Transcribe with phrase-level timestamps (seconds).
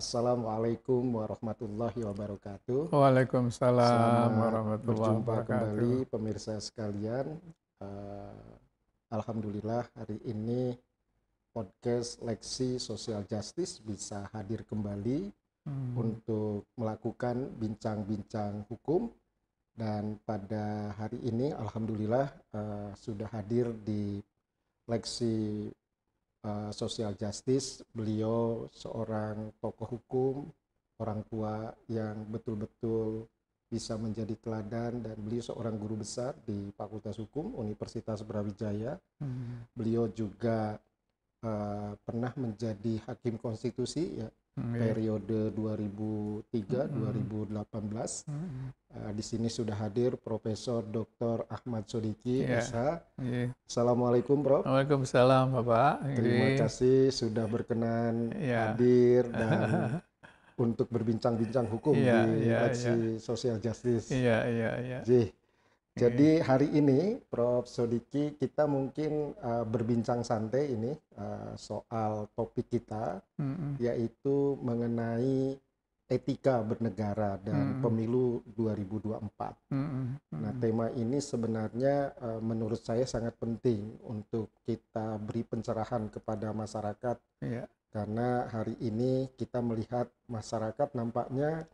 [0.00, 2.88] Assalamualaikum warahmatullahi wabarakatuh.
[2.88, 5.76] Waalaikumsalam Selamat warahmatullahi berjumpa wabarakatuh.
[5.76, 7.26] kembali pemirsa sekalian.
[7.84, 8.48] Eh,
[9.12, 10.72] Alhamdulillah hari ini
[11.52, 15.28] podcast Leksi Social Justice bisa hadir kembali
[15.68, 15.92] Hmm.
[15.92, 19.12] untuk melakukan bincang-bincang hukum
[19.76, 24.16] dan pada hari ini Alhamdulillah eh, sudah hadir di
[24.88, 25.68] Leksi
[26.44, 27.84] uh, Social Justice.
[27.92, 30.34] Beliau seorang tokoh hukum,
[31.00, 33.28] orang tua yang betul-betul
[33.70, 38.98] bisa menjadi teladan dan beliau seorang guru besar di Fakultas Hukum Universitas Brawijaya.
[39.22, 39.62] Hmm.
[39.70, 40.74] Beliau juga
[41.46, 44.26] uh, pernah menjadi hakim konstitusi ya
[44.58, 44.90] Hmm, iya.
[44.90, 48.26] periode 2003-2018.
[48.26, 48.74] Hmm.
[48.90, 51.46] Uh, di sini sudah hadir Profesor Dr.
[51.46, 52.58] Ahmad Sodiki, Iya.
[52.58, 52.98] SH.
[53.22, 53.54] Iya.
[53.70, 54.66] Assalamualaikum, Prof.
[54.66, 56.02] Waalaikumsalam Bapak.
[56.18, 58.74] Terima kasih sudah berkenan Iya.
[58.74, 60.02] hadir dan
[60.58, 64.10] untuk berbincang-bincang hukum Iya, di iya, Leksi Social Justice.
[64.10, 64.98] Iya, iya, iya.
[66.00, 73.20] Jadi hari ini Prof Sodiki kita mungkin uh, berbincang santai ini uh, soal topik kita
[73.36, 73.76] Hmm.
[73.76, 75.56] yaitu mengenai
[76.10, 77.80] etika bernegara dan Mm.
[77.80, 79.56] pemilu 2024.
[79.72, 80.18] Hmm.
[80.28, 87.16] Nah, tema ini sebenarnya eh, menurut saya sangat penting untuk kita beri pencerahan kepada masyarakat
[87.40, 87.64] Iya.
[87.88, 91.64] karena hari ini kita melihat masyarakat nampaknya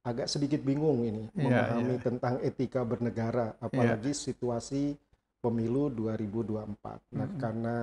[0.00, 2.02] agak sedikit bingung ini Iya, memahami iya.
[2.02, 4.96] tentang etika bernegara apalagi situasi
[5.40, 7.16] pemilu 2024.
[7.16, 7.36] Nah, Mm-mm.
[7.36, 7.76] karena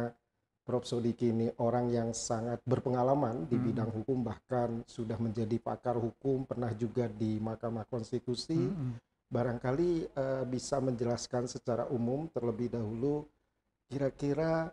[0.67, 3.65] Prof Sodiki ini orang yang sangat berpengalaman di Mm.
[3.71, 8.99] bidang hukum bahkan sudah menjadi pakar hukum, pernah juga di Mahkamah Konstitusi Hmm.
[9.27, 13.23] barangkali eh, bisa menjelaskan secara umum terlebih dahulu
[13.87, 14.67] kira-kira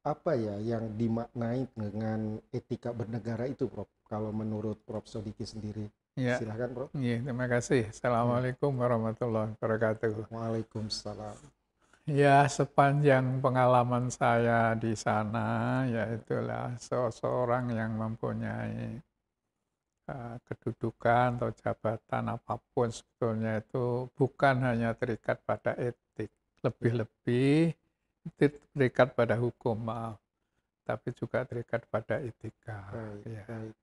[0.00, 3.88] apa ya yang dimaknai dengan etika bernegara itu, Prof?
[4.04, 6.36] Kalau menurut Prof Sodiki sendiri, Iya.
[6.42, 6.88] silahkan, Prof.
[6.96, 7.82] Iya, terima kasih.
[7.90, 10.26] Assalamualaikum warahmatullahi wabarakatuh.
[10.30, 11.36] Waalaikumsalam.
[12.10, 18.98] Ya, sepanjang pengalaman saya di sana, yaitulah seseorang yang mempunyai
[20.10, 26.34] eh, kedudukan atau jabatan apa pun sebetulnya itu bukan hanya terikat pada etik,
[26.66, 27.78] lebih-lebih
[28.74, 30.18] terikat pada hukum, maaf,
[30.82, 32.90] tapi juga terikat pada etika.
[32.90, 33.44] Baik, Ya.
[33.46, 33.74] baik.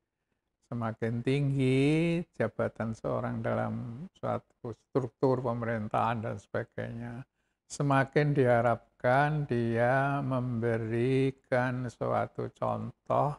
[0.68, 7.24] Semakin tinggi jabatan seorang dalam suatu struktur pemerintahan dan sebagainya,
[7.72, 13.32] semakin diharapkan dia memberikan suatu contoh,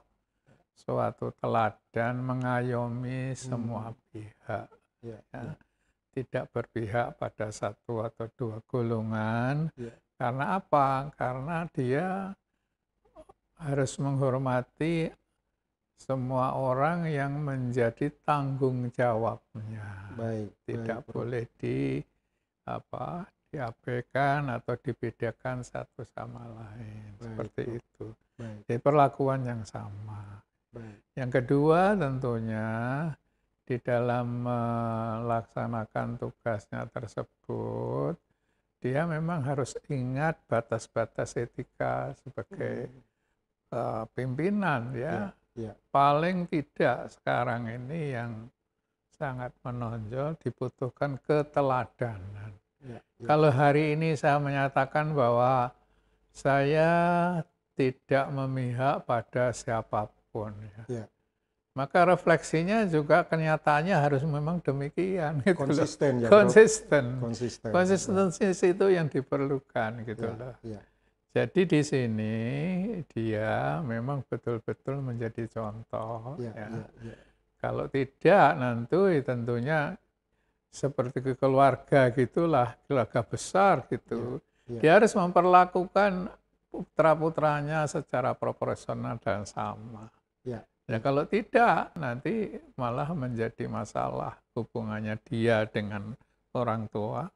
[0.73, 4.69] suatu teladan, mengayomi semua pihak.
[5.05, 5.45] Ya, Ya.
[5.53, 5.53] ya.
[6.17, 9.69] Tidak berpihak pada satu atau dua golongan.
[9.77, 9.93] Ya.
[10.17, 11.13] Karena apa?
[11.13, 12.33] Karena dia
[13.61, 15.13] harus menghormati
[15.99, 20.15] semua orang yang menjadi tanggung jawabnya.
[20.15, 21.99] Baik, tidak baik, boleh di
[22.65, 27.19] apa diabaikan atau dibedakan satu sama lain.
[27.19, 27.79] Baik, seperti Prof.
[27.83, 28.07] itu.
[28.39, 30.41] Baik, jadi perlakuan yang sama.
[30.69, 31.01] Baik.
[31.17, 32.69] yang kedua tentunya
[33.65, 38.21] di dalam melaksanakan tugasnya tersebut
[38.79, 42.87] dia memang harus ingat batas-batas etika sebagai
[43.75, 45.13] eh, pimpinan ya.
[45.13, 45.29] Ya.
[45.91, 48.33] Paling tidak sekarang ini yang
[49.11, 52.55] sangat menonjol dibutuhkan keteladanan.
[52.79, 53.27] Ya, ya.
[53.27, 55.75] Kalau hari ini saya menyatakan bahwa
[56.31, 56.91] saya
[57.75, 61.03] tidak memihak pada siapa pun, ya.
[61.03, 61.07] Ya.
[61.75, 65.43] maka refleksinya juga kenyataannya harus memang demikian.
[65.43, 65.67] Gitu loh.
[65.67, 66.39] Konsisten ya, Prof?
[66.43, 67.05] Konsisten.
[67.23, 67.71] Konsisten.
[67.71, 70.55] Konsistensi itu yang diperlukan gitu Ya, loh.
[70.63, 70.81] ya.
[71.39, 72.35] Jadi di sini
[73.15, 76.35] dia memang betul-betul menjadi contoh.
[76.43, 76.67] Ya, ya.
[76.67, 77.17] ya, ya.
[77.63, 79.95] Kalau tidak nanti tentunya
[80.67, 84.43] seperti ke keluarga gitulah, keluarga besar gitu.
[84.67, 84.81] Ya, ya.
[84.83, 86.27] Dia harus memperlakukan
[86.75, 90.11] putra-putranya secara proporsional dan sama.
[90.43, 96.17] Ya, Ya kalau tidak nanti malah menjadi masalah hubungannya dia dengan
[96.57, 97.29] orang tua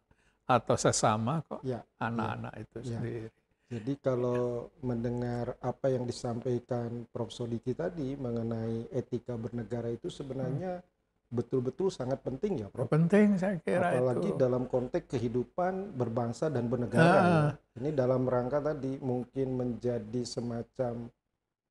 [0.49, 2.89] atau sesama kok Ya, anak-anak itu ya.
[2.99, 3.42] sendiri.
[3.73, 7.33] Jadi kalau mendengar apa yang disampaikan Prof.
[7.33, 10.85] Sodiki tadi mengenai etika bernegara itu sebenarnya
[11.33, 12.85] betul-betul sangat penting ya, Prof.
[12.87, 14.37] Penting saya kira Apalagi itu.
[14.37, 17.25] dalam konteks kehidupan berbangsa dan bernegara Ah.
[17.25, 17.41] ya.
[17.81, 21.09] Ini dalam rangka tadi mungkin menjadi semacam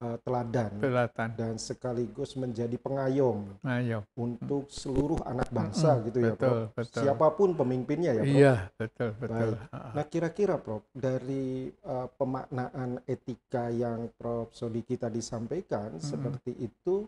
[0.02, 1.30] uh, teladan Pelatan.
[1.38, 4.04] dan sekaligus menjadi pengayom Ayo.
[4.18, 6.76] untuk seluruh anak bangsa Mm-mm, gitu ya, betul, Prof.
[6.76, 7.02] betul.
[7.06, 8.42] Siapa pun pemimpinnya ya, Prof.
[8.42, 9.52] Iya, betul, betul.
[9.56, 9.72] Baik.
[9.72, 9.94] Ah.
[9.94, 14.52] Nah, kira-kira Prof, dari uh, pemaknaan etika yang Prof.
[14.52, 16.04] Sodiki tadi sampaikan Mm-mm.
[16.04, 17.06] seperti itu,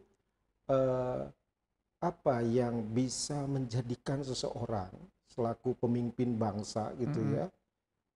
[0.69, 1.25] uh,
[2.03, 4.91] apa yang bisa menjadikan seseorang
[5.33, 7.37] selaku pemimpin bangsa gitu Mm-mm.
[7.41, 7.45] ya,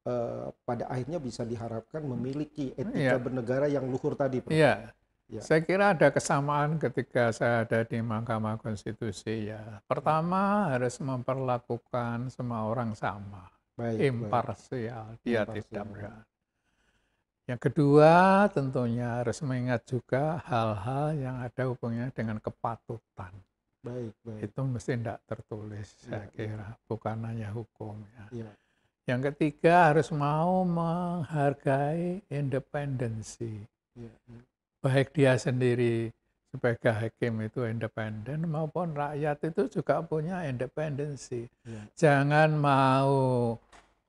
[0.07, 3.19] uh, pada akhirnya bisa diharapkan memiliki etika Iya.
[3.19, 4.55] bernegara yang luhur tadi, Prof.
[4.55, 4.95] Iya.
[5.27, 5.43] Ya.
[5.43, 9.83] Saya kira ada kesamaan ketika saya ada di Mahkamah Konstitusi ya.
[9.83, 14.07] Pertama harus memperlakukan semua orang sama, Baik, baik.
[14.07, 15.67] imparsial, dia Imparsial.
[15.67, 16.23] tidak berada.
[17.43, 18.13] Yang kedua
[18.51, 23.31] tentunya harus mengingat juga hal-hal yang ada hubungannya dengan kepatutan.
[23.83, 24.41] Baik, baik.
[24.47, 26.31] Itu mesti tidak tertulis, saya Ya, ya.
[26.35, 27.99] kira, bukan hanya hukum.
[28.15, 28.47] ya.
[28.47, 28.51] Ya,
[29.07, 33.63] Yang ketiga harus mau menghargai independensi.
[33.95, 34.39] ya, ya.
[34.83, 36.11] baik dia sendiri
[36.51, 41.47] sebagai hakim itu independen maupun rakyat itu juga punya independensi.
[41.63, 41.81] Ya.
[41.95, 43.55] Jangan mau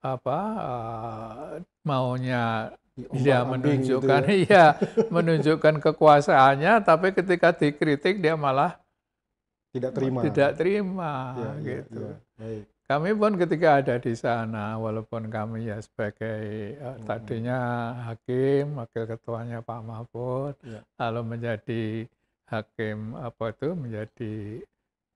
[0.03, 4.35] apa eh, maunya dia Diombang-ambing gitu menunjukkan ya.
[4.43, 4.65] iya
[5.11, 8.79] menunjukkan kekuasaannya tapi ketika dikritik dia malah
[9.71, 10.21] Tidak terima.
[10.27, 12.03] tidak terima Ya, ya, gitu.
[12.03, 12.15] ya.
[12.39, 12.65] Baik.
[12.88, 17.05] Kami pun ketika ada di sana, walaupun kami ya sebagai Hmm.
[17.05, 17.61] tadinya
[18.08, 20.81] hakim, wakil ketuanya Pak Mahfud, Ya.
[20.96, 22.08] lalu menjadi
[22.49, 24.35] hakim apa itu menjadi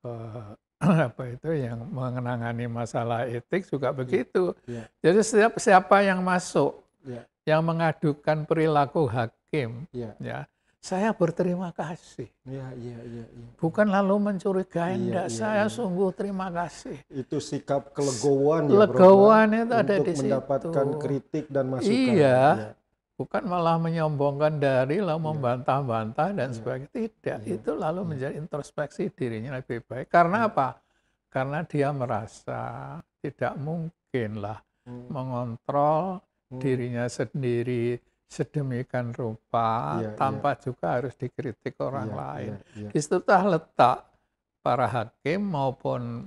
[0.05, 0.45] eh,
[1.09, 4.53] apa itu yang mengenangani masalah etik juga begitu.
[4.69, 4.85] ya.
[5.01, 6.77] Jadi setiap siapa yang masuk,
[7.09, 7.25] Ya.
[7.49, 10.13] yang mengadukan perilaku hakim, Ya.
[10.21, 10.45] ya
[10.83, 12.27] saya berterima kasih.
[12.43, 13.47] Ya, ya, ya, ya.
[13.55, 15.27] Bukan lalu mencurigai, Iya, enggak.
[15.31, 15.71] iya, saya iya.
[15.71, 16.99] sungguh terima kasih.
[17.07, 20.99] Itu sikap kelegoan ya, Legowan ya, itu ada untuk di mendapatkan situ.
[20.99, 21.95] kritik dan masukan.
[21.95, 22.39] Iya.
[22.51, 22.71] Ya,
[23.13, 25.27] Bukan malah menyombongkan dari lalu Iya.
[25.31, 26.57] membantah-bantah dan Iya.
[26.59, 26.91] sebagainya.
[26.91, 27.55] Tidak, Iya.
[27.55, 28.09] itu lalu Iya.
[28.11, 30.11] menjadi introspeksi dirinya lebih baik.
[30.11, 30.51] Karena Iya.
[30.51, 30.69] apa?
[31.31, 32.63] Karena dia merasa
[33.23, 36.19] tidak mungkinlah Hmm, mengontrol
[36.51, 38.03] hmm, dirinya sendiri
[38.33, 42.53] sedemikian rupa Iya, tanpa juga harus dikritik orang iya, lain.
[42.57, 42.89] iya, iya.
[42.89, 44.09] Di situlah letak
[44.65, 46.25] para hakim maupun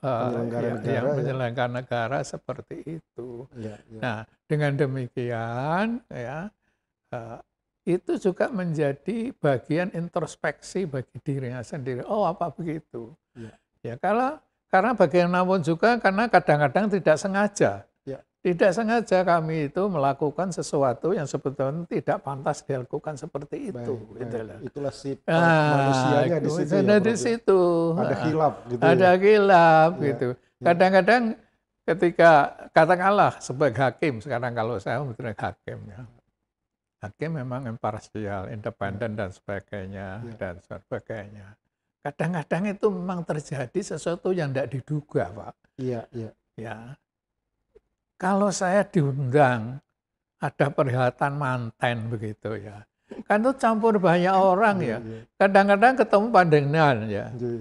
[0.00, 1.16] Penyelenggara ya, negara, yang ya.
[1.18, 3.44] penyelenggara negara seperti itu.
[3.52, 4.00] Iya, iya.
[4.00, 4.18] Nah,
[4.48, 6.48] dengan demikian ya
[7.12, 7.38] eh,
[7.84, 12.00] itu juga menjadi bagian introspeksi bagi dirinya sendiri.
[12.08, 13.12] Oh, apa begitu?
[13.36, 13.52] Iya.
[13.84, 14.40] Ya, kalau
[14.72, 17.84] karena bagaimanapun juga karena kadang-kadang tidak sengaja.
[18.40, 18.56] Ya.
[18.56, 24.00] Tidak sengaja kami itu melakukan sesuatu yang sebetulnya tidak pantas dilakukan seperti itu.
[24.00, 24.64] Baik, gitu baik.
[24.64, 26.72] Itulah sifat Ah, manusianya di itu situ.
[26.72, 27.16] ada ya, di ya.
[27.20, 27.60] situ.
[27.92, 29.20] Ada Ah, hilap gitu ada ya.
[29.20, 30.28] kilap Iya, gitu.
[30.32, 30.64] iya.
[30.64, 31.22] Kadang-kadang
[31.84, 32.30] ketika
[32.72, 36.00] katakanlah sebagai hakim sekarang kalau saya betul hakim ya.
[37.00, 40.34] Hakim memang imparsial, independen dan sebagainya Iya.
[40.36, 41.56] dan sebagainya.
[42.00, 45.52] Kadang-kadang itu memang terjadi sesuatu yang tidak diduga, Pak.
[45.76, 46.32] Iya, iya.
[46.56, 46.76] Ya.
[48.20, 49.80] Kalau saya diundang
[50.36, 52.84] ada perhelatan manten begitu ya.
[53.24, 54.98] Kan itu campur banyak orang Iya, ya.
[55.00, 55.20] iya.
[55.40, 57.26] Kadang-kadang ketemu pandangan ya.
[57.32, 57.54] Iya,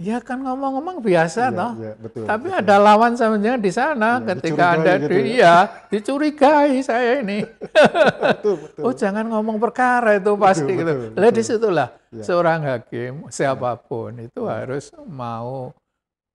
[0.00, 1.72] Ya kan ngomong-ngomong biasa iya, toh.
[1.76, 2.24] iya, betul.
[2.24, 2.60] Tapi betul.
[2.64, 5.44] ada lawan sama di sana Iya, ketika Anda gitu di, ya.
[5.44, 5.56] ya,
[5.92, 7.44] dicurigai saya ini.
[8.32, 8.80] betul, betul.
[8.80, 10.92] Oh, jangan ngomong perkara itu pasti Betul, gitu.
[11.04, 12.22] betul, Lah di situlah Iya.
[12.24, 14.64] seorang hakim siapa pun itu Iya.
[14.64, 15.76] harus mau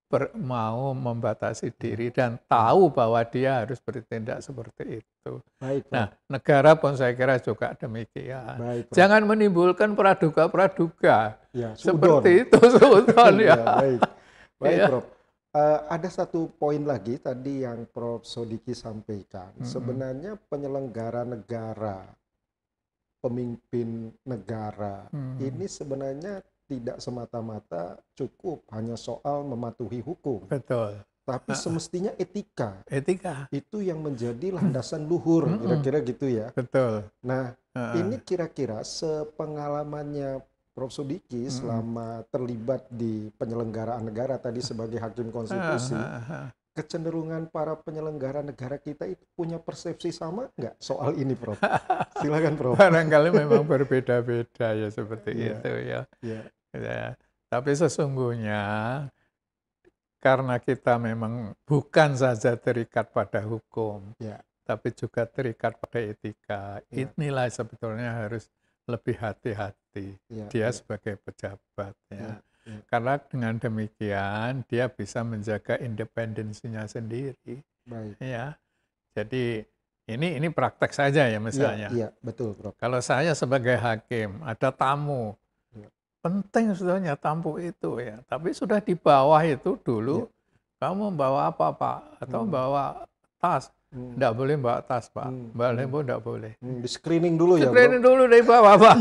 [0.06, 5.34] ber- mau membatasi diri dan tahu bahwa dia harus bertindak seperti itu.
[5.58, 5.90] Baik.
[5.90, 8.56] Nah, negara pun saya kira juga demikian.
[8.56, 8.84] Baik.
[8.92, 13.64] Jangan menimbulkan praduga-praduga Ya, seperti itu, Sultan Iya, ya.
[13.76, 14.02] baik.
[14.56, 14.88] Baik, Iya.
[14.88, 15.06] Prof.
[15.56, 18.24] Eh, ada satu poin lagi tadi yang Prof.
[18.24, 19.56] Sodiki sampaikan.
[19.56, 19.64] Mm-mm.
[19.64, 22.04] Sebenarnya penyelenggara negara,
[23.20, 25.40] pemimpin negara, Hmm.
[25.40, 31.02] ini sebenarnya tidak semata-mata cukup hanya soal mematuhi hukum, Betul.
[31.26, 33.46] tapi semestinya etika Etika.
[33.54, 36.50] itu yang menjadi landasan luhur, kira-kira gitu ya.
[36.54, 37.06] Betul.
[37.22, 37.94] Nah, Heeh.
[38.02, 40.42] ini kira-kira sepengalamannya
[40.76, 40.92] Prof.
[40.92, 45.96] Sudiki selama terlibat di penyelenggaraan negara tadi sebagai hakim konstitusi.
[46.76, 51.56] Kecenderungan para penyelenggara negara kita itu punya persepsi sama nggak soal ini, Prof?
[52.22, 52.76] Silakan, Prof.
[52.76, 55.56] Barangkali memang berbeda-beda ya seperti Iya.
[55.56, 56.02] itu ya.
[56.20, 56.42] Ya,
[56.76, 57.16] Ya.
[57.48, 58.62] Tapi sesungguhnya
[60.20, 66.82] karena kita memang bukan saja terikat pada hukum, ya, tapi juga terikat pada etika.
[66.92, 67.08] Ya.
[67.08, 68.50] Inilah sebetulnya harus
[68.86, 72.18] lebih hati-hati ya, dia ya, sebagai pejabat ya.
[72.18, 72.36] ya, ya.
[72.66, 78.18] Karena dengan demikian dia bisa menjaga independensinya sendiri Baik.
[78.18, 78.58] ya.
[79.14, 79.62] Jadi
[80.06, 81.88] ini ini praktek saja ya Iya, misalnya.
[81.94, 82.74] iya, betul, Prof.
[82.78, 85.38] Kalau saya sebagai hakim ada tamu,
[85.74, 85.90] Ya.
[86.22, 88.18] penting sebetulnya tamu itu ya.
[88.26, 90.26] Tapi sudah di bawah itu dulu,
[90.82, 92.00] kamu bawa apa pak?
[92.18, 92.52] Atau Hmm.
[92.54, 93.06] bawa
[93.38, 93.70] tas?
[93.96, 94.20] Hmm.
[94.20, 95.32] Tidak boleh bawa tas pak.
[95.32, 95.56] Hmm.
[95.56, 95.94] Balik Hmm.
[95.96, 96.52] pun tidak boleh.
[96.60, 98.96] Hmm, di screening dulu ya, Screening dulu dari bawah pak.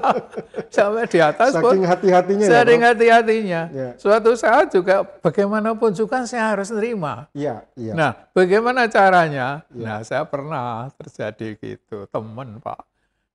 [0.76, 2.84] Sampai di atas pun Saking hati-hatinya ya, Bro.
[2.84, 3.60] hati-hatinya.
[3.72, 7.26] Ya, Suatu saat juga bagaimanapun juga saya harus nerima.
[7.32, 7.96] iya, iya.
[7.96, 9.64] Nah, bagaimana caranya?
[9.72, 9.86] Ya.
[9.88, 12.80] Nah, saya pernah terjadi gitu, teman Pak.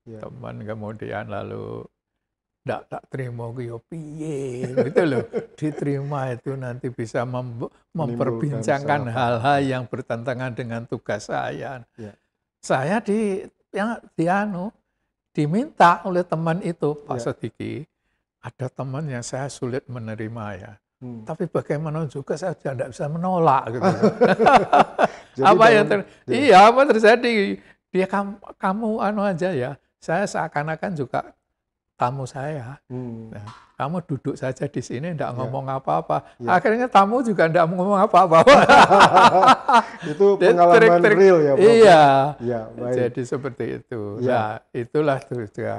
[0.06, 0.22] Ya.
[0.22, 1.82] Teman kemudian lalu
[2.65, 5.24] ndak tak terima ku yo piye gitu loh.
[5.53, 11.86] Diterima itu nanti bisa mem- memperbincangkan hal-hal yang bertentangan dengan tugas saya.
[11.93, 12.13] Ya.
[12.65, 14.74] Saya di yang dianu
[15.29, 17.24] diminta oleh teman itu Pak Ya.
[17.29, 17.86] Sodiki
[18.41, 20.74] ada teman yang saya sulit menerima ya.
[21.05, 21.22] Hmm.
[21.22, 23.91] Tapi bagaimana juga saya tidak bisa menolak gitu.
[25.38, 26.00] Jadi apa yang ter,
[26.31, 27.60] iya apa terjadi
[27.91, 31.36] dia kamu, kamu anu aja ya saya seakan-akan juga
[31.96, 33.32] tamu saya Hmm.
[33.32, 35.36] Nah, kamu duduk saja di sini tidak Ya.
[35.36, 36.54] ngomong apa-apa Ya.
[36.54, 38.40] akhirnya tamu juga tidak ngomong apa-apa
[40.12, 41.18] itu pengalaman trik-trik.
[41.18, 41.66] real ya, Prof.
[41.66, 42.04] iya
[42.38, 42.96] Iya, baik.
[42.98, 44.30] jadi seperti itu Ya.
[44.30, 45.78] nah itulah juga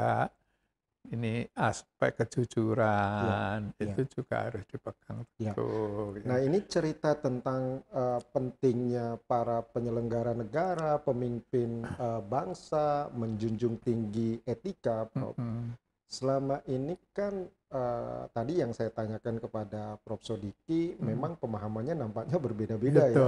[1.07, 3.85] ini aspek kejujuran Ya.
[3.87, 5.55] itu juga harus dipegang Ya.
[5.55, 6.27] teguh ya.
[6.27, 15.07] Nah, ini cerita tentang eh, pentingnya para penyelenggara negara, pemimpin eh, bangsa menjunjung tinggi etika,
[15.07, 15.39] Prof.
[15.39, 15.79] Mm-mm.
[16.07, 17.35] Selama ini kan
[17.67, 20.23] eh, tadi yang saya tanyakan kepada Prof.
[20.23, 21.03] Sodiki, Hmm.
[21.03, 23.27] memang pemahamannya nampaknya berbeda-beda ya.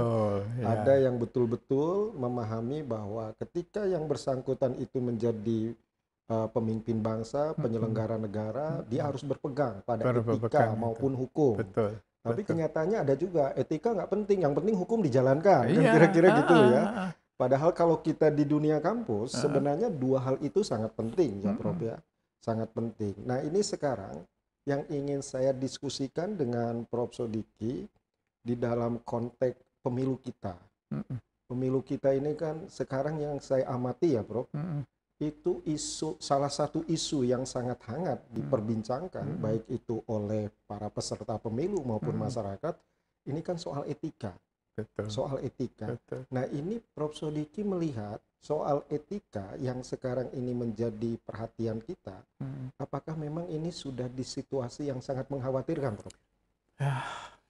[0.55, 0.65] ya.
[0.79, 5.75] Ada yang betul-betul memahami bahwa ketika yang bersangkutan itu menjadi
[6.31, 7.61] uh, pemimpin bangsa, Mm-mm.
[7.67, 9.07] penyelenggara negara, dia Mm-mm.
[9.11, 11.59] harus berpegang pada Berpegang etika maupun hukum.
[11.59, 12.49] betul Tapi betul.
[12.55, 15.67] kenyataannya ada juga etika nggak penting, yang penting hukum dijalankan.
[15.67, 16.79] Kan Iya, kira-kira gitu ah, ya.
[16.79, 17.11] ah, ah.
[17.35, 19.47] Padahal kalau kita di dunia kampus, Ah.
[19.47, 21.51] sebenarnya dua hal itu sangat penting ya.
[21.59, 21.99] Prof ya.
[22.39, 23.15] Sangat penting.
[23.27, 24.23] Nah, ini sekarang
[24.63, 27.83] yang ingin saya diskusikan dengan Prof Sodiki
[28.39, 30.55] di dalam konteks pemilu kita.
[31.49, 34.47] Pemilu kita ini kan sekarang yang saya amati ya, Prof,
[35.19, 39.41] itu isu salah satu isu yang sangat hangat diperbincangkan Hmm.
[39.43, 42.71] baik itu oleh para peserta pemilu maupun masyarakat.
[43.27, 44.31] Ini kan soal etika,
[44.79, 45.91] betul soal etika.
[45.91, 52.71] betul Nah, ini Prof Sodiki melihat soal etika yang sekarang ini menjadi perhatian kita, Mm.
[52.77, 56.15] apakah memang ini sudah di situasi yang sangat mengkhawatirkan, Prof?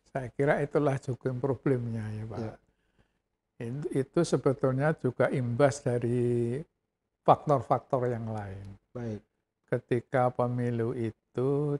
[0.04, 2.54] saya kira itulah juga problemnya ya pak Ya.
[3.62, 6.58] itu, itu sebetulnya juga imbas dari
[7.22, 9.22] faktor-faktor yang lain Baik.
[9.70, 11.78] ketika pemilu itu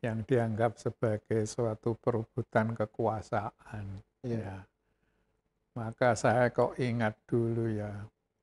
[0.00, 3.84] yang dianggap sebagai suatu perebutan kekuasaan
[4.24, 4.40] Iya.
[4.40, 4.56] ya
[5.78, 7.92] maka saya kok ingat dulu ya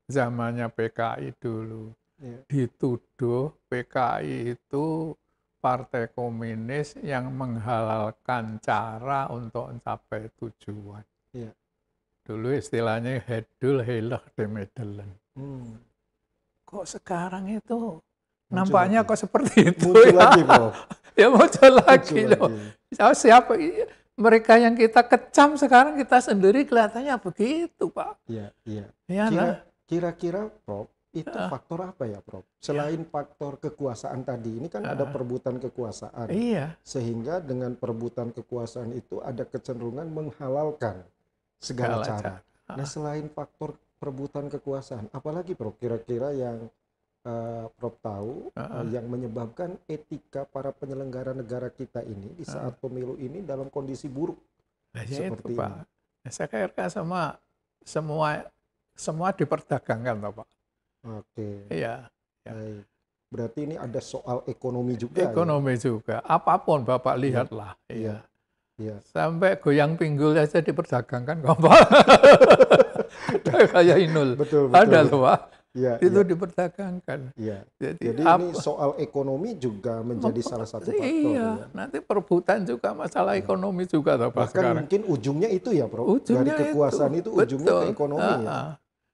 [0.08, 2.40] zamannya PKI dulu Iya.
[2.48, 5.12] dituduh PKI itu
[5.60, 11.04] partai komunis yang menghalalkan cara untuk mencapai tujuan.
[11.36, 11.52] Iya.
[12.24, 15.12] Dulu istilahnya hedul helah demedelen.
[15.36, 15.76] Hmm.
[16.64, 19.10] Kok sekarang itu Muncul nampaknya lagi.
[19.12, 20.16] kok seperti itu Muncul ya?
[20.16, 20.42] lagi,
[21.20, 22.48] ya muncul lagi Muncul loh.
[22.48, 22.96] lagi.
[23.04, 23.54] Oh, siapa
[24.16, 28.16] mereka yang kita kecam sekarang kita sendiri kelihatannya begitu, Pak.
[28.26, 28.86] Iya, iya.
[29.06, 29.58] Ya Kira- nah.
[29.86, 31.46] Kira-kira, Prof, itu Ah.
[31.48, 32.42] faktor apa ya, Prof?
[32.58, 35.12] Selain faktor kekuasaan tadi, ini kan ada Ah.
[35.12, 36.28] perebutan kekuasaan.
[36.28, 41.06] Iya, Sehingga dengan perebutan kekuasaan itu ada kecenderungan menghalalkan
[41.60, 42.34] segala segala cara.
[42.42, 42.76] cara.
[42.76, 46.66] Nah, selain faktor perebutan kekuasaan, apalagi, Prof, kira-kira yang
[47.26, 48.80] eh, Prof tahu Ah.
[48.80, 54.06] eh, yang menyebabkan etika para penyelenggara negara kita ini di saat pemilu ini dalam kondisi
[54.06, 54.38] buruk?
[54.94, 55.70] Nah, ya itu, Seperti Pak.
[56.22, 57.36] Nah, saya kira semua
[57.82, 58.28] semua
[58.94, 60.48] semua diperdagangkan, Pak.
[61.04, 62.08] Oke, Iya,
[62.42, 62.52] Ya.
[62.54, 62.84] baik.
[63.26, 65.20] Berarti ini ada soal ekonomi juga.
[65.20, 65.28] ya?
[65.28, 66.22] ekonomi juga.
[66.24, 67.76] Apa pun Bapak lihatlah.
[67.86, 68.22] Iya.
[68.76, 68.76] Iya.
[68.76, 68.96] Iya.
[69.04, 71.58] Sampai goyang pinggul aja diperdagangkan, Pak.
[73.74, 74.36] Kayak Inul.
[74.36, 74.76] Betul, betul.
[74.76, 75.40] Ada loh, Pak.
[75.76, 77.20] Iya, itu iya, diperdagangkan.
[77.36, 77.58] iya.
[77.76, 81.66] Jadi, Jadi apa- ini soal ekonomi juga menjadi Mem- salah satu faktor Iya, ya.
[81.76, 84.76] nanti perebutan juga masalah ekonomi juga Bahkan sekarang.
[84.82, 86.08] mungkin ujungnya itu ya, Prof.
[86.08, 87.92] Ujungnya Dari kekuasaan itu, ujungnya ke betul.
[87.92, 88.48] ekonomi ya.
[88.48, 88.72] Ah, ah.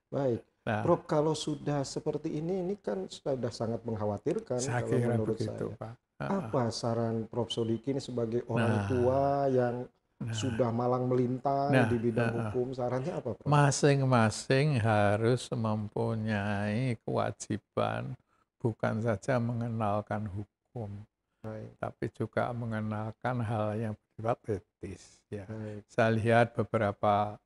[0.08, 0.40] Baik.
[0.62, 5.66] Nah, Prof, kalau sudah seperti ini, ini kan sudah sangat mengkhawatirkan saya kalau menurut begitu
[5.68, 5.82] saya.
[5.82, 5.94] Pak.
[6.22, 8.86] Apa saran Prof Sodiki ini sebagai orang Nah.
[8.86, 9.76] tua yang
[10.22, 12.44] Nah, sudah malang melintang Nah, di bidang nah, ah.
[12.54, 13.48] hukum, sarannya apa, Prof?
[13.50, 18.14] Masing-masing harus mempunyai kewajiban
[18.62, 21.02] bukan saja mengenalkan hukum,
[21.42, 25.18] Baik, tapi juga mengenalkan hal yang bersifat etis.
[25.34, 25.50] Ya.
[25.50, 25.82] baik.
[25.90, 27.42] Saya lihat beberapa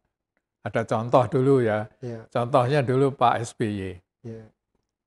[0.60, 1.88] ada contoh dulu ya.
[2.03, 3.96] Ya, Contohnya dulu Pak SBY.
[4.27, 4.44] ya,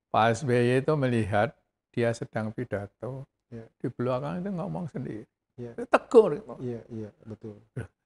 [0.08, 1.52] Pak SBY itu melihat
[1.92, 3.64] dia sedang pidato, Ya.
[3.76, 5.28] di belakang itu ngomong sendiri.
[5.58, 6.54] Dia Tegur itu.
[6.62, 7.58] iya, iya, betul.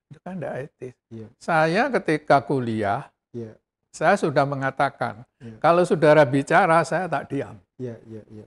[0.08, 0.94] Itu kan tidak etis.
[1.12, 1.28] Iya.
[1.36, 3.52] Saya ketika kuliah, Iya,
[3.88, 5.56] saya sudah mengatakan, Iya.
[5.60, 7.56] kalau saudara bicara, saya tak diam.
[7.76, 8.44] iya, iya, iya.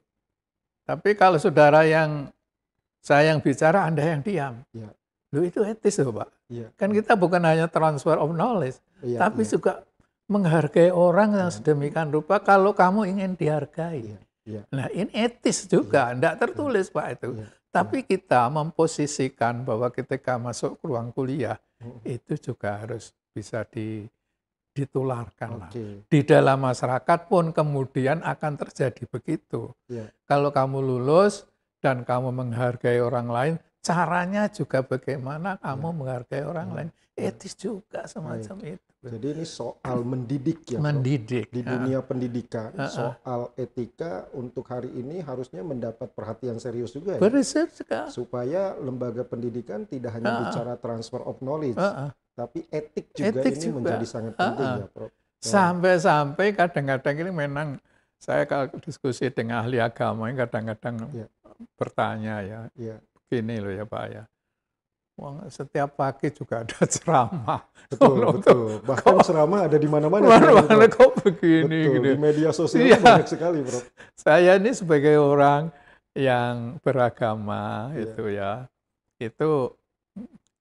[0.85, 2.29] Tapi kalau saudara yang
[2.99, 4.55] saya yang bicara, Anda yang diam.
[4.73, 4.89] Iya.
[5.33, 6.29] Loh itu etis loh Pak.
[6.49, 6.67] Iya.
[6.73, 9.73] Kan kita bukan hanya transfer of knowledge, Iya, tapi iya, juga
[10.25, 11.57] menghargai orang yang Iya.
[11.61, 14.01] sedemikian rupa kalau kamu ingin dihargai.
[14.05, 14.61] Iya, iya.
[14.69, 17.41] Nah ini etis juga, tidak tertulis Pak itu.
[17.75, 24.07] Tapi kita memposisikan bahwa ketika masuk ke ruang kuliah, Mm, itu juga harus bisa di,
[24.71, 25.67] ditularkan lah.
[25.67, 29.75] Oke, Di dalam masyarakat pun kemudian akan terjadi begitu.
[29.91, 30.07] Iya.
[30.23, 31.43] Kalau kamu lulus
[31.83, 33.53] dan kamu menghargai orang lain,
[33.83, 36.75] caranya juga bagaimana kamu menghargai orang Iya.
[36.79, 36.89] lain.
[37.15, 38.83] Etis juga semacam itu.
[39.01, 40.79] jadi ini soal mendidik ya.
[40.79, 41.47] Mendidik.
[41.47, 42.91] Di Ah, dunia pendidikan, Ah, ah.
[42.91, 47.21] soal etika untuk hari ini harusnya mendapat perhatian serius juga ya.
[47.21, 48.09] Berisik sekali.
[48.09, 50.39] supaya lembaga pendidikan tidak hanya ah.
[50.43, 52.11] bicara transfer of knowledge, ah.
[52.33, 53.75] tapi etik juga Etik ini juga.
[53.79, 54.77] menjadi sangat penting ah.
[54.77, 55.11] ya, Prof.
[55.39, 57.67] Sampai-sampai kadang-kadang ini memang
[58.17, 61.27] saya kalau diskusi dengan ahli agama ini kadang-kadang Iya.
[61.73, 64.23] bertanya ya, Ya, begini loh ya Pak ya.
[65.15, 67.63] Wah, setiap pagi juga ada ceramah.
[67.87, 68.63] betul, betul.
[68.83, 70.27] Bahkan ceramah ada di mana-mana.
[70.27, 72.03] Mana-mana kok begini Betul, gitu.
[72.03, 72.99] di media sosial Iya.
[72.99, 73.83] banyak sekali, Prof.
[74.13, 75.71] Saya ini sebagai orang
[76.11, 78.03] yang beragama Iya.
[78.11, 78.51] itu ya,
[79.17, 79.51] itu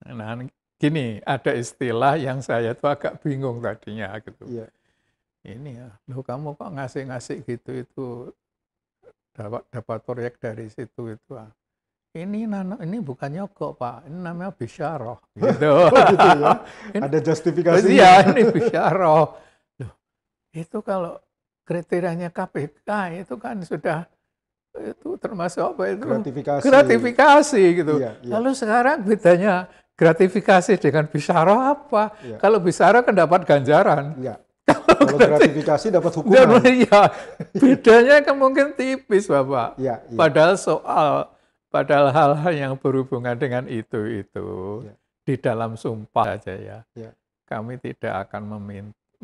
[0.04, 0.36] nah
[0.78, 4.46] gini ada istilah yang saya tuh agak bingung tadinya gitu.
[4.46, 4.66] Iya,
[5.44, 8.06] Ini ya, loh kamu kok ngasih-ngasih gitu itu
[9.34, 11.50] dapat dapat proyek dari situ itu ah.
[12.14, 15.66] Ini nana, ini bukan nyogok pak, ini namanya bisyarah gitu.
[15.90, 16.54] Oh, gitu ya.
[16.94, 17.86] Ini- Ada justifikasi.
[17.90, 19.34] Iya ini bisyarah.
[19.82, 19.92] Loh,
[20.54, 21.18] itu kalau
[21.66, 22.86] kriterianya KPK
[23.18, 24.06] itu kan sudah
[24.78, 26.62] itu termasuk apa itu Gratifikasi.
[26.62, 27.94] gratifikasi gitu.
[27.98, 28.30] Iya, iya.
[28.38, 29.54] Lalu sekarang bedanya
[29.94, 32.14] gratifikasi dengan bisyarah apa?
[32.22, 32.38] Iya.
[32.38, 34.14] Kalau bisyarah kan dapat ganjaran.
[34.22, 34.38] Iya.
[34.70, 36.62] Kalau gratifikasi dapat hukuman.
[36.62, 37.10] iya,
[37.52, 39.74] bedanya kan mungkin tipis Bapak.
[39.76, 40.14] Iya, iya.
[40.16, 41.33] Padahal soal,
[41.74, 44.46] padahal hal-hal yang berhubungan dengan itu itu
[44.86, 44.94] Iya.
[45.26, 46.78] di dalam sumpah saja ya.
[46.94, 47.10] Iya.
[47.44, 48.42] Kami tidak akan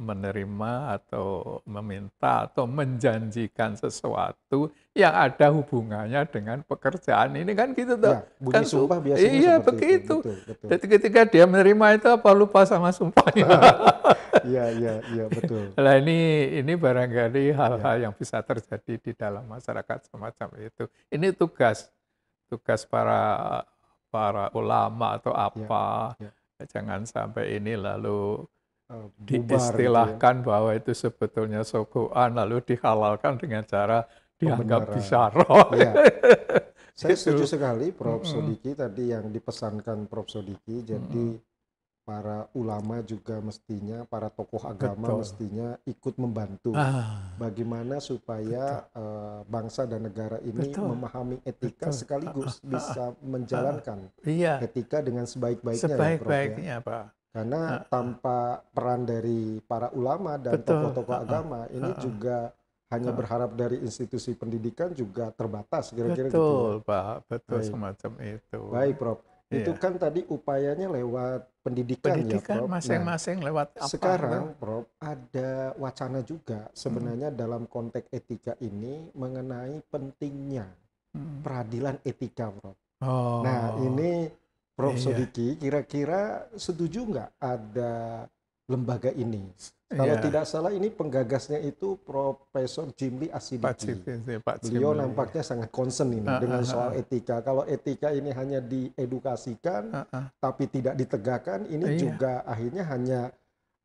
[0.01, 1.27] menerima atau
[1.63, 8.17] meminta atau menjanjikan sesuatu yang ada hubungannya dengan pekerjaan ini kan gitu toh.
[8.17, 9.95] Iya, bunyi Kan sumpah su- biasanya iya, seperti begitu.
[9.95, 10.15] itu.
[10.19, 10.67] Betul, betul.
[10.69, 13.47] Jadi ketika dia menerima itu apa lupa sama sumpahnya.
[14.41, 15.77] Iya, iya, iya, betul.
[15.77, 16.17] Nah ini
[16.57, 20.89] ini barangkali hal-hal yang bisa terjadi di dalam masyarakat semacam itu.
[21.13, 21.93] Ini tugas
[22.51, 23.63] tugas para
[24.11, 26.19] para ulama atau apa.
[26.19, 26.35] iya.
[26.61, 28.45] Jangan sampai ini lalu
[28.91, 29.47] bubar gitu ya.
[29.49, 34.05] diistilahkan bahwa itu sebetulnya sogoan lalu dihalalkan dengan cara
[34.37, 35.47] dianggap bisyarah.
[35.73, 35.93] Iya.
[37.01, 37.33] Saya Gitu.
[37.33, 38.29] setuju sekali Prof.
[38.29, 40.29] Sodiki tadi yang dipesankan Prof.
[40.29, 40.85] Sodiki.
[40.85, 41.39] Jadi
[42.11, 45.19] para ulama juga mestinya, para tokoh agama Betul.
[45.23, 46.75] mestinya ikut membantu.
[46.75, 50.91] Ah, Bagaimana supaya eh, bangsa dan negara ini Betul.
[50.91, 51.95] memahami etika Betul.
[51.95, 55.95] sekaligus bisa menjalankan iya, etika dengan sebaik-baiknya ya ya.
[55.95, 57.05] sebaik-baiknya Pak.
[57.31, 58.39] Karena Ah, tanpa
[58.75, 61.27] peran dari para ulama dan tokoh-tokoh Ah, ah.
[61.31, 62.03] agama ini Ah, ah.
[62.03, 62.39] juga
[62.91, 63.17] hanya Ah.
[63.23, 66.43] berharap dari institusi pendidikan juga terbatas kira-kira gitu ya.
[66.43, 67.71] Betul Pak, betul Baik.
[67.71, 68.61] semacam itu.
[68.67, 69.30] Baik, Prof.
[69.51, 69.83] Itu Iya.
[69.83, 72.71] kan tadi upayanya lewat pendidikan, ya, Pendidikan Prof.
[72.71, 73.91] Nah, masing-masing lewat apa?
[73.91, 76.79] sekarang, Prof, ada wacana juga Hmm.
[76.79, 80.71] sebenarnya dalam konteks etika ini mengenai pentingnya
[81.11, 81.43] Hmm.
[81.43, 82.79] peradilan etika, Prof.
[83.03, 84.31] Oh, Nah, ini
[84.79, 84.95] Prof.
[84.95, 85.03] Iya.
[85.03, 88.25] Sodiki kira-kira setuju nggak ada
[88.71, 89.51] lembaga ini?
[89.91, 94.39] Kalau iya, tidak salah ini penggagasnya itu Profesor Jimli Pak Asidiki.
[94.39, 95.03] Pak Beliau Cimli.
[95.03, 97.43] nampaknya sangat concern ini Ah, dengan ah, soal etika.
[97.43, 100.25] Kalau etika ini hanya diedukasikan Ah, ah.
[100.39, 101.99] tapi tidak ditegakkan, ini Iya.
[101.99, 103.21] juga akhirnya hanya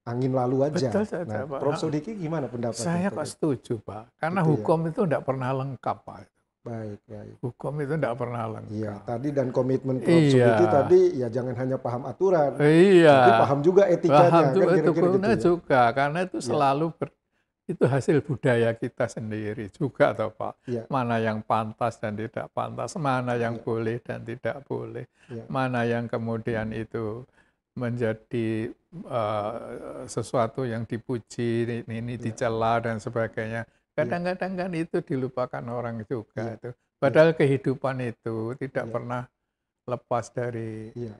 [0.06, 0.94] angin lalu aja.
[0.94, 1.50] Betul Nah.
[1.50, 1.82] Prof.
[1.82, 2.86] Sodiki gimana pendapatnya?
[2.86, 4.22] Saya kok setuju, Pak.
[4.22, 4.58] Karena Gitu ya.
[4.62, 6.18] hukum itu tidak pernah lengkap, Pak.
[6.66, 7.36] Baik, baik.
[7.46, 8.74] Hukum itu tidak pernah lengkap.
[8.74, 10.10] Iya, tadi dan komitmen Prof.
[10.18, 10.58] Iya.
[10.66, 13.14] Tadi ya jangan hanya paham aturan, Iya.
[13.14, 15.38] tapi paham juga etikanya Paham kan juga itu kira-kira gitu guna ya.
[15.38, 16.48] juga karena itu Iya.
[16.50, 17.14] selalu ber-
[17.66, 20.54] itu hasil budaya kita sendiri juga toh Pak.
[20.66, 20.84] Iya.
[20.90, 23.62] Mana yang pantas dan tidak pantas, mana yang Iya.
[23.62, 25.46] boleh dan tidak boleh, Iya.
[25.46, 27.22] mana yang kemudian itu
[27.74, 29.54] menjadi eh,
[30.08, 32.24] sesuatu yang dipuji, ini, ini Iya.
[32.26, 33.68] dicela dan sebagainya.
[33.96, 36.60] Kadang-kadang kan itu dilupakan orang juga Iya.
[36.60, 36.70] itu.
[37.00, 38.94] Padahal kehidupan itu tidak Iya.
[38.94, 39.24] pernah
[39.88, 41.16] lepas dari Iya.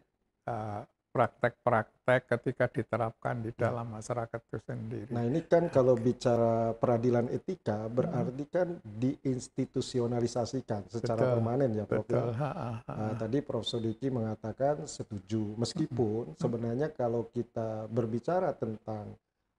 [0.52, 0.84] uh,
[1.16, 5.16] praktek-praktek ketika diterapkan di dalam masyarakat itu sendiri.
[5.16, 12.04] Nah ini kan kalau bicara peradilan etika berarti kan diinstitusionalisasikan secara Betul, permanen ya Prof.
[12.04, 12.20] ya.
[12.20, 12.36] Betul.
[12.36, 12.94] ha, ha, ha.
[13.00, 13.64] Nah, tadi Prof.
[13.64, 19.16] Sodiki mengatakan setuju, meskipun sebenarnya kalau kita berbicara tentang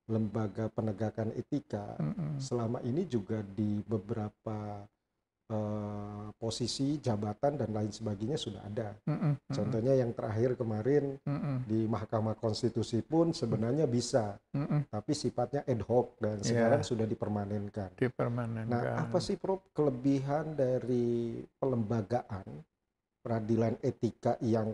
[0.07, 2.39] lembaga penegakan etika, Mm-mm.
[2.39, 4.87] selama ini juga di beberapa
[5.51, 8.95] eh, posisi jabatan dan lain sebagainya sudah ada.
[9.07, 9.35] Mm-mm.
[9.51, 11.67] Contohnya yang terakhir kemarin Mm-mm.
[11.67, 14.87] di Mahkamah Konstitusi pun sebenarnya bisa, Mm-mm.
[14.91, 16.51] tapi sifatnya ad hoc dan Iya.
[16.55, 17.91] sekarang sudah dipermanenkan.
[17.99, 18.71] dipermanenkan.
[18.71, 22.47] Nah, apa sih Prof kelebihan dari pelembagaan
[23.23, 24.71] peradilan etika yang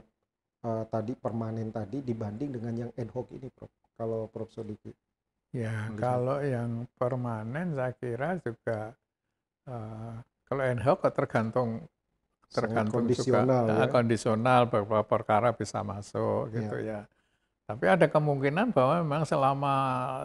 [0.60, 3.72] eh, tadi permanen tadi dibanding dengan yang ad hoc ini, Prof?
[3.96, 4.92] Kalau Prof Sodiki.
[5.52, 8.96] Ya, kalau yang permanen saya kira juga
[9.68, 10.14] eh,
[10.48, 11.70] kalau ad hoc tergantung
[12.52, 13.88] tergantung kondisional juga ya.
[13.92, 17.04] kondisional beberapa perkara bisa masuk gitu ya.
[17.68, 19.74] Tapi ada kemungkinan bahwa memang selama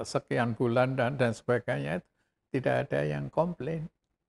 [0.04, 2.04] sekian bulan dan dan sebagainya
[2.52, 3.88] tidak ada yang komplain.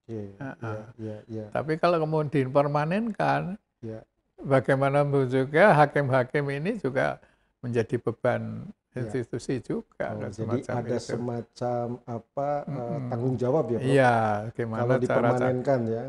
[0.08, 0.86] Iya, Ah, iya, ah.
[0.98, 1.44] iya, iya.
[1.54, 4.02] Tapi kalau kemudian dipermanenkan, Ya.
[4.42, 7.18] bagaimanapun juga hakim-hakim ini juga
[7.62, 8.66] menjadi beban
[8.98, 9.06] Ya.
[9.06, 10.06] institusi juga.
[10.10, 11.06] Oh, dan jadi semacam ada itu.
[11.06, 13.08] semacam apa Mm-mm.
[13.08, 13.90] tanggung jawab ya, Prof?
[13.94, 16.04] Iya, Kalau gimana cara dipermanenkan ya.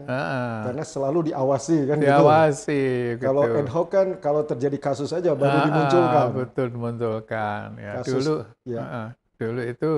[0.66, 2.06] Karena selalu diawasi kan gitu.
[2.10, 2.82] diawasi
[3.20, 3.60] Kalau gitu.
[3.60, 6.28] ad hoc kan kalau terjadi kasus saja baru ah, dimunculkan.
[6.34, 7.68] betul dimunculkan.
[7.78, 8.82] Ya, Kasus, dulu, ya.
[8.82, 9.90] ah, dulu itu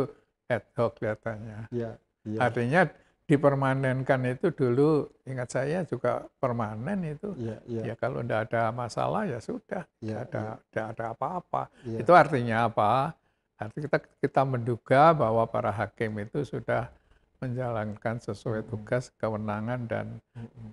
[0.47, 1.59] ad hoc kelihatannya.
[1.71, 1.91] Iya,
[2.25, 2.39] iya.
[2.39, 2.81] Artinya
[3.31, 7.31] dipermanenkan itu dulu, ingat saya juga permanen itu.
[7.39, 11.63] Iya, iya, Ya kalau tidak ada masalah ya sudah, tidak ada, tidak ada apa-apa.
[11.87, 12.03] iya.
[12.03, 13.15] Itu artinya apa?
[13.55, 16.91] Arti kita kita menduga bahwa para hakim itu sudah
[17.39, 20.07] menjalankan sesuai tugas, kewenangan dan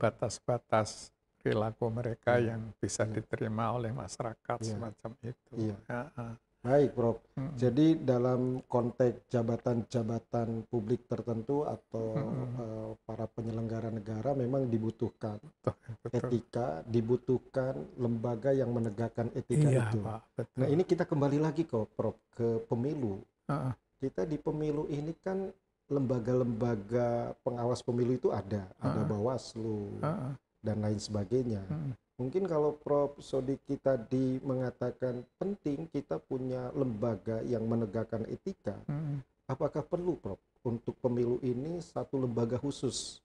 [0.01, 3.15] batas-batas perilaku mereka Iya, yang bisa iya.
[3.23, 5.53] diterima oleh masyarakat Iya, semacam itu.
[5.71, 6.35] Ya, ah.
[6.59, 7.23] Baik, Prof.
[7.39, 7.55] Mm-mm.
[7.55, 12.49] Jadi dalam konteks jabatan-jabatan publik tertentu atau Mm-mm.
[12.59, 16.19] eh, para penyelenggara negara memang dibutuhkan Betul, betul.
[16.19, 20.03] etika, dibutuhkan lembaga yang menegakkan etika Iya, itu.
[20.03, 20.57] Pak, betul.
[20.59, 23.23] Nah, ini kita kembali lagi kok, Prof, ke pemilu.
[23.47, 23.75] Ah, ah.
[23.99, 25.47] Kita di pemilu ini kan
[25.89, 29.07] lembaga-lembaga pengawas pemilu itu ada, ada Ah.
[29.07, 30.33] Bawaslu Ah, ah.
[30.59, 31.63] dan lain sebagainya.
[31.71, 31.95] Mm-mm.
[32.19, 33.23] Mungkin kalau Prof.
[33.23, 39.23] Sodiki tadi mengatakan penting kita punya lembaga yang menegakkan etika, Mm-mm.
[39.47, 40.43] apakah perlu Prof.
[40.67, 43.23] untuk pemilu ini satu lembaga khusus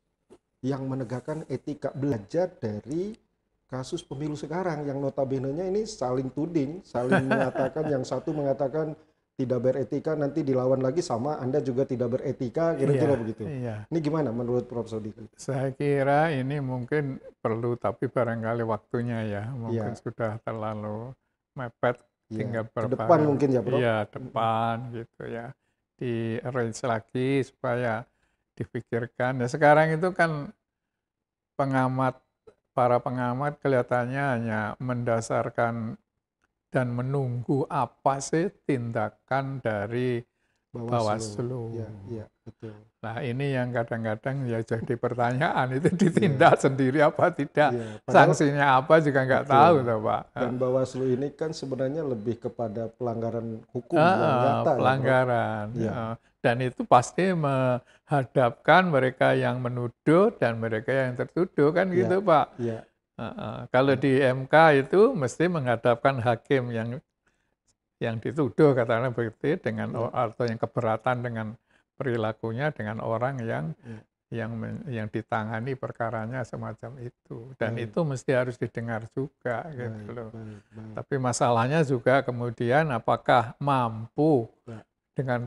[0.62, 3.18] yang menegakkan etika belajar dari
[3.66, 8.94] kasus pemilu sekarang yang notabene-nya ini saling tuding, saling mengatakan yang satu mengatakan
[9.34, 13.42] tidak beretika nanti dilawan lagi sama Anda juga tidak beretika kira-kira Iya, begitu.
[13.50, 13.76] Iya.
[13.90, 14.86] Ini gimana menurut Prof.
[14.86, 15.26] Sodiki?
[15.34, 20.00] Saya kira ini mungkin perlu, tapi barangkali waktunya ya, mungkin Iya.
[20.00, 21.18] sudah terlalu
[21.58, 21.98] mepet,
[22.30, 23.80] Ya, tinggal ke beberapa depan mungkin ya, Prof.
[23.82, 25.46] Iya, depan gitu ya.
[25.98, 28.06] Di arrange lagi supaya
[28.54, 29.42] dipikirkan.
[29.42, 30.54] Ya sekarang itu kan
[31.58, 32.22] pengamat,
[32.74, 35.98] para pengamat kelihatannya hanya mendasarkan
[36.74, 40.26] dan menunggu apa sih tindakan dari
[40.74, 41.86] Bawaslu.
[42.10, 42.74] Iya, betul.
[42.98, 48.66] Nah ini yang kadang-kadang ya jadi pertanyaan itu ditindak sendiri apa tidak, Iya, padahal- sanksinya
[48.82, 49.54] apa juga nggak Betul.
[49.54, 50.22] tahu toh Pak.
[50.34, 55.66] Dan Bawaslu ini kan sebenarnya lebih kepada pelanggaran hukum Ah, yang nyata ya, pelanggaran.
[55.78, 55.92] Iya.
[55.94, 56.06] ya.
[56.42, 61.98] Dan itu pasti menghadapkan mereka yang menuduh dan mereka yang tertuduh kan Iya.
[62.02, 62.46] gitu Pak.
[62.58, 62.82] Iya,
[63.70, 66.90] Kalau di MK itu mesti menghadapkan hakim yang
[67.98, 70.10] yang dituduh katakanlah begitu dengan Iya.
[70.28, 71.48] atau yang keberatan dengan
[71.96, 74.02] perilakunya dengan orang yang Iya.
[74.34, 77.86] yang men- yang ditangani perkaranya semacam itu dan Baik.
[77.86, 80.30] itu mesti harus didengar juga gitu loh.
[80.34, 80.94] baik, baik.
[80.98, 84.82] Tapi masalahnya juga kemudian apakah mampu Ya.
[85.14, 85.46] dengan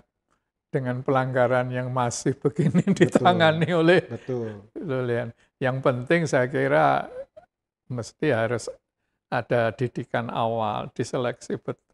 [0.67, 4.65] dengan pelanggaran yang masih begini ditangani oleh Betul.
[4.79, 7.11] oleh yang penting saya kira
[7.91, 8.71] mesti harus
[9.27, 11.87] ada didikan awal, diseleksi betul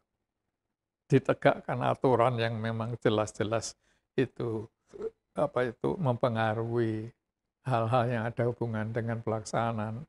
[1.13, 3.77] ditegakkan aturan yang memang jelas-jelas
[4.17, 4.65] itu
[5.37, 7.09] apa itu mempengaruhi
[7.65, 10.05] hal-hal yang ada hubungan dengan pelaksanaan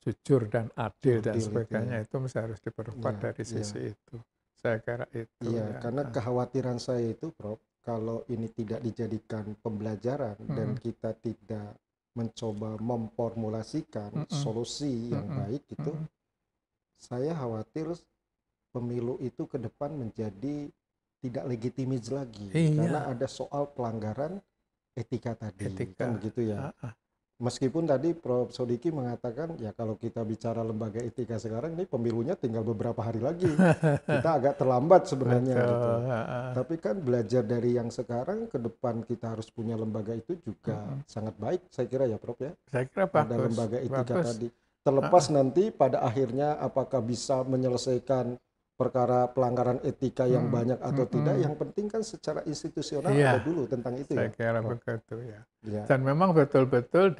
[0.00, 2.06] jujur dan adil, dan Adil, sebagainya iya.
[2.08, 3.52] itu mesti harus diperkuat Iya, dari iya.
[3.52, 4.16] sisi itu.
[4.56, 5.44] Saya kira itu.
[5.44, 10.80] Iya, yang, karena kekhawatiran saya itu, Prof, kalau ini tidak dijadikan pembelajaran dan Mm-mm.
[10.80, 11.76] kita tidak
[12.20, 14.28] mencoba memformulasikan Mm-mm.
[14.28, 15.38] solusi yang Mm-mm.
[15.40, 16.06] baik itu, mm,
[17.00, 17.86] saya khawatir
[18.74, 20.56] pemilu itu ke depan menjadi
[21.20, 22.76] tidak legitimis lagi Iya.
[22.76, 24.40] karena ada soal pelanggaran
[24.96, 26.04] etika tadi, Etika.
[26.06, 26.58] kan begitu ya.
[26.68, 26.94] ah, ah.
[27.40, 28.52] Meskipun tadi Prof.
[28.52, 33.48] Sodiki mengatakan ya kalau kita bicara lembaga etika sekarang ini pemilunya tinggal beberapa hari lagi,
[34.20, 35.90] kita agak terlambat sebenarnya Betul, gitu.
[36.60, 41.08] Tapi kan belajar dari yang sekarang ke depan kita harus punya lembaga itu juga Mm-mm.
[41.08, 42.52] sangat baik saya kira ya Prof ya.
[42.68, 43.40] Saya kira Ada bagus.
[43.48, 44.26] lembaga etika bagus.
[44.36, 44.48] tadi.
[44.80, 48.36] Terlepas nanti pada akhirnya apakah bisa menyelesaikan
[48.80, 51.12] perkara pelanggaran etika yang Mm, banyak atau mm-mm.
[51.12, 53.36] tidak, yang penting kan secara institusional Iya.
[53.36, 54.32] ada dulu tentang itu Saya ya.
[54.32, 54.80] kira Prof.
[54.80, 55.40] begitu ya.
[55.60, 57.12] Ya, Dan memang betul-betul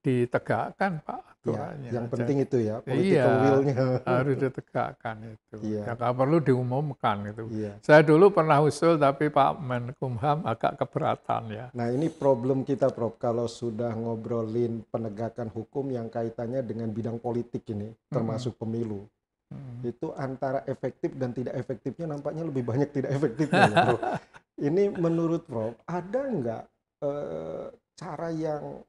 [0.00, 1.90] ditegakkan Pak ya, aturannya.
[1.90, 3.42] yang Jadi penting itu ya political Iya.
[3.42, 3.74] will-nya.
[4.06, 5.56] harus ditegakkan itu.
[5.60, 5.82] Iya.
[5.82, 7.44] Ya nggak perlu diumumkan itu.
[7.50, 7.72] Iya.
[7.82, 11.66] Saya dulu pernah usul tapi Pak Menkumham agak keberatan ya.
[11.74, 17.66] Nah ini problem kita Prof, kalau sudah ngobrolin penegakan hukum yang kaitannya dengan bidang politik
[17.66, 19.10] ini, termasuk pemilu,
[19.46, 19.78] Hmm.
[19.86, 24.02] itu antara efektif dan tidak efektifnya nampaknya lebih banyak tidak efektifnya ya, Prof.
[24.66, 26.62] Ini menurut Prof, ada nggak
[27.06, 28.82] eh, cara yang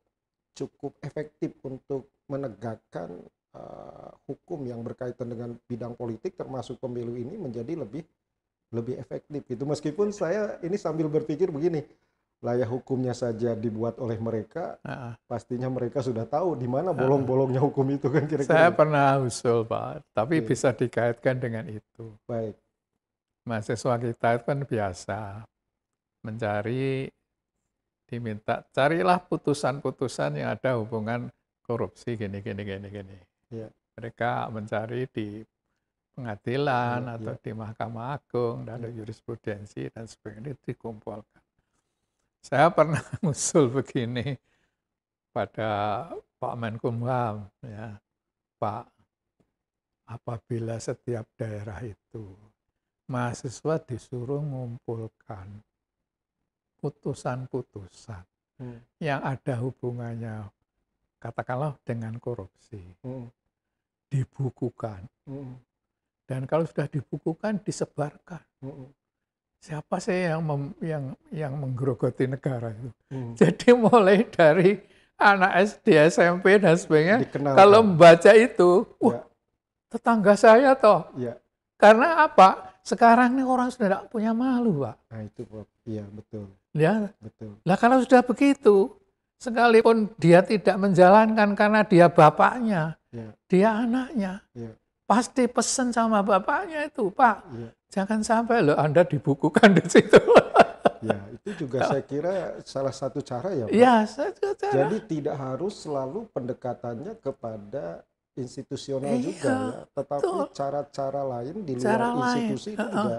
[0.57, 3.21] cukup efektif untuk menegakkan
[3.53, 8.01] eh, hukum yang berkaitan dengan bidang politik termasuk pemilu ini menjadi lebih
[8.73, 11.85] lebih efektif gitu meskipun saya ini sambil berpikir begini
[12.37, 17.89] layak hukumnya saja dibuat oleh mereka Nah, pastinya mereka sudah tahu di mana bolong-bolongnya hukum
[17.89, 20.45] itu kan saya kira-kira pernah usul Pak, tapi Iya.
[20.45, 22.13] bisa dikaitkan dengan itu.
[22.29, 22.53] baik
[23.47, 25.19] Mahasiswa kita itu kan biasa
[26.19, 27.07] mencari,
[28.03, 31.31] diminta carilah putusan-putusan yang ada hubungan
[31.63, 33.17] korupsi gini gini gini gini.
[33.49, 33.67] Iya.
[33.97, 35.41] Mereka mencari di
[36.13, 37.41] pengadilan Iya, atau iya.
[37.41, 39.01] di Mahkamah Agung dan ada Iya.
[39.01, 41.36] jurisprudensi dan sebagainya dikumpulkan.
[42.41, 44.37] Saya pernah usul begini
[45.31, 47.97] pada Pak Menkumham ya,
[48.57, 48.85] Pak
[50.07, 52.25] apabila setiap daerah itu
[53.11, 55.61] mahasiswa disuruh mengumpulkan
[56.79, 58.23] putusan-putusan
[58.57, 60.49] Hmm, yang ada hubungannya
[61.21, 63.29] katakanlah dengan korupsi hmm,
[64.09, 65.05] dibukukan.
[65.29, 65.61] Hmm,
[66.25, 68.41] dan kalau sudah dibukukan disebarkan.
[68.65, 68.89] Hmm,
[69.57, 72.89] siapa sih yang mem- yang yang menggerogoti negara itu?
[73.11, 73.31] Hmm.
[73.35, 74.79] jadi mulai dari
[75.17, 77.53] anak SD SMP dan sebagainya dikenal.
[77.57, 77.87] kalau kan?
[77.89, 79.21] membaca itu wah ya,
[79.89, 81.09] tetangga saya toh.
[81.17, 81.35] Ya.
[81.77, 82.77] karena apa?
[82.87, 84.95] Sekarang ini orang sudah tidak punya malu pak.
[85.11, 85.67] Nah itu Prof.
[85.83, 86.47] iya betul.
[86.71, 87.11] Ya.
[87.19, 87.59] Betul.
[87.67, 88.95] Lah kalau sudah begitu,
[89.41, 93.29] sekalipun dia tidak menjalankan karena dia bapaknya, ya.
[93.51, 94.71] dia anaknya, ya.
[95.03, 100.19] pasti pesan sama bapaknya itu, Pak, ya jangan sampai loh Anda dibukukan di situ.
[100.99, 102.33] ya itu juga saya kira
[102.65, 103.77] salah satu cara ya Prof.
[103.77, 103.95] ya,
[104.33, 104.73] juga cara.
[104.73, 108.01] Jadi tidak harus selalu pendekatannya kepada
[108.35, 110.45] institusional Iya, juga ya, tetapi betul.
[110.53, 112.93] cara-cara lain di luar Cara lain, institusi itu heeh.
[112.93, 113.17] juga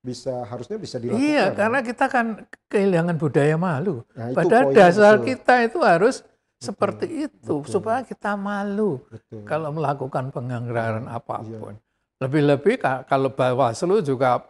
[0.00, 1.20] bisa harusnya bisa dilakukan.
[1.22, 2.26] Iya, karena kita kan
[2.66, 4.00] kehilangan budaya malu.
[4.14, 5.26] Nah, Padahal dasar betul.
[5.28, 6.16] kita itu harus
[6.56, 7.72] seperti itu, betul.
[7.72, 9.44] supaya kita malu Betul.
[9.44, 11.76] kalau melakukan penganggaran Iya.
[12.20, 14.44] Lebih-lebih ka- kalau Bawaslu juga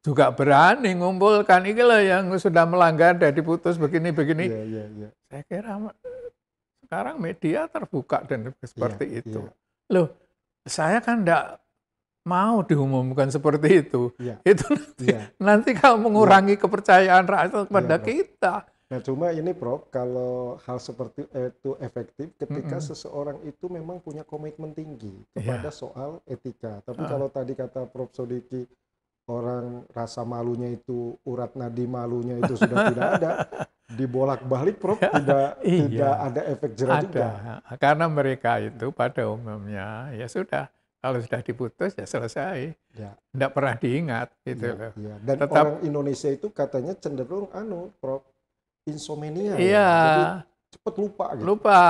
[0.00, 4.48] juga berani ngumpulkan ini loh yang sudah melanggar dan diputus begini-begini.
[4.48, 5.08] Iya, iya, iya.
[5.28, 5.76] Saya kira
[6.82, 9.40] sekarang media terbuka dan seperti Iya, itu.
[9.44, 9.52] iya.
[9.92, 10.08] Loh,
[10.64, 11.60] saya kan enggak
[12.26, 14.10] mau diumumkan seperti itu.
[14.18, 14.40] Iya.
[14.42, 15.06] Itu nanti,
[15.38, 18.54] nanti kalau mengurangi kepercayaan rakyat kepada kita.
[18.90, 22.88] Nah, cuma ini Prof, kalau hal seperti itu efektif ketika Mm-mm.
[22.90, 25.62] seseorang itu memang punya komitmen tinggi Iya.
[25.62, 26.82] kepada soal etika.
[26.82, 27.08] Tapi Ah.
[27.08, 28.66] kalau tadi kata Prof Sodiki
[29.24, 33.30] orang rasa malunya itu urat nadi malunya itu sudah tidak ada,
[33.88, 35.86] dibolak-balik Prof tidak Iya.
[35.86, 37.26] tidak ada efek jerah juga.
[37.62, 37.76] Ada.
[37.78, 40.66] Karena mereka itu pada umumnya ya sudah
[40.98, 42.74] kalau sudah diputus ya selesai.
[42.92, 44.92] Ya, Tidak pernah diingat gitu iya, loh.
[44.98, 45.14] iya.
[45.22, 48.26] Dan Tetap- orang Indonesia itu katanya cenderung anu Prof
[48.88, 49.56] insomnia ya.
[49.58, 50.24] Iya, Jadi
[50.70, 51.44] cepet lupa gitu.
[51.44, 51.80] lupa.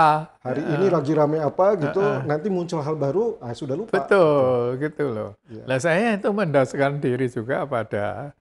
[0.41, 0.75] Hari Heeh.
[0.81, 2.27] ini lagi rame apa gitu, Heeh.
[2.27, 3.93] nanti muncul hal baru, ah sudah lupa.
[3.93, 5.31] Betul, gitu loh.
[5.47, 5.65] Iya.
[5.69, 8.33] Lah saya itu mendasarkan diri juga pada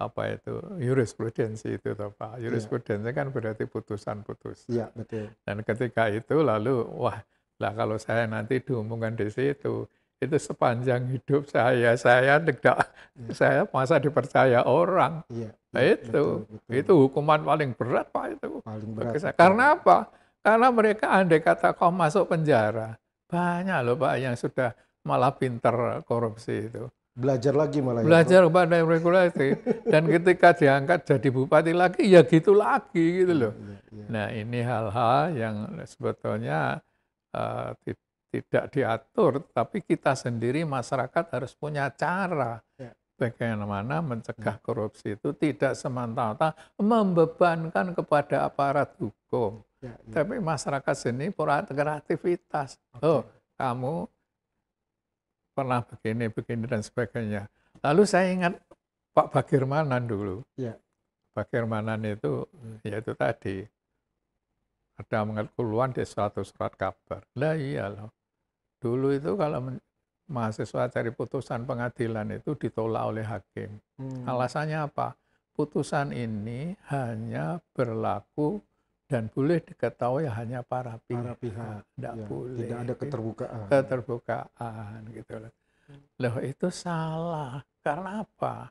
[0.00, 2.40] apa itu jurisprudensi itu toh Pak.
[2.40, 4.72] Jurisprudensi kan berarti putusan-putusan.
[4.72, 5.28] Iya, betul.
[5.44, 7.20] Dan ketika itu lalu wah
[7.60, 9.84] lah kalau saya nanti diumumkan di situ
[10.20, 12.76] itu sepanjang hidup saya saya tidak
[13.12, 13.32] Iya.
[13.32, 15.50] saya masa dipercaya orang Iya.
[15.70, 16.72] Nah, iya, itu betul, betul.
[16.72, 19.12] itu hukuman paling berat pak itu paling berat.
[19.16, 19.34] saya.
[19.34, 19.98] karena apa
[20.40, 26.66] karena mereka andai kata kau masuk penjara banyak loh pak yang sudah malah pinter korupsi
[26.66, 29.48] itu belajar lagi malah ya, belajar pada regulasi
[29.84, 33.40] dan ketika diangkat jadi bupati lagi ya gitu lagi gitu Bro.
[33.42, 34.04] loh Iya, iya.
[34.06, 36.80] Nah, ini hal-hal yang sebetulnya
[37.78, 37.98] ti-
[38.30, 42.94] tidak diatur, tapi kita sendiri masyarakat harus punya cara Ya.
[43.18, 50.12] bagaimana mencegah korupsi itu tidak semata-mata membebankan kepada aparat hukum, Iya, iya.
[50.14, 52.78] tapi masyarakat sendiri punya kreativitas.
[52.96, 53.04] Oke.
[53.04, 53.22] Oh,
[53.58, 54.08] kamu
[55.52, 57.50] pernah begini, begini dan sebagainya.
[57.84, 58.54] Lalu saya ingat
[59.12, 60.46] Pak Bagirmanan dulu.
[60.56, 60.78] Iya.
[61.34, 62.46] Bagirmanan itu
[62.86, 63.66] yaitu tadi
[65.00, 67.24] ada mengeluhan di suatu surat kabar.
[67.36, 68.12] Lah iya loh.
[68.80, 69.76] Dulu itu kalau
[70.26, 73.76] mahasiswa cari putusan pengadilan itu ditolak oleh hakim.
[74.00, 74.24] Hmm.
[74.24, 75.12] Alasannya apa?
[75.52, 78.62] Putusan ini hanya berlaku
[79.04, 81.20] dan boleh diketahui hanya para pihak.
[81.20, 81.82] Para pihak.
[81.98, 82.58] Tidak Ya, boleh.
[82.62, 83.66] Tidak ada keterbukaan.
[83.68, 85.52] keterbukaan gitu loh.
[86.22, 87.60] Loh itu salah.
[87.82, 88.70] Karena apa?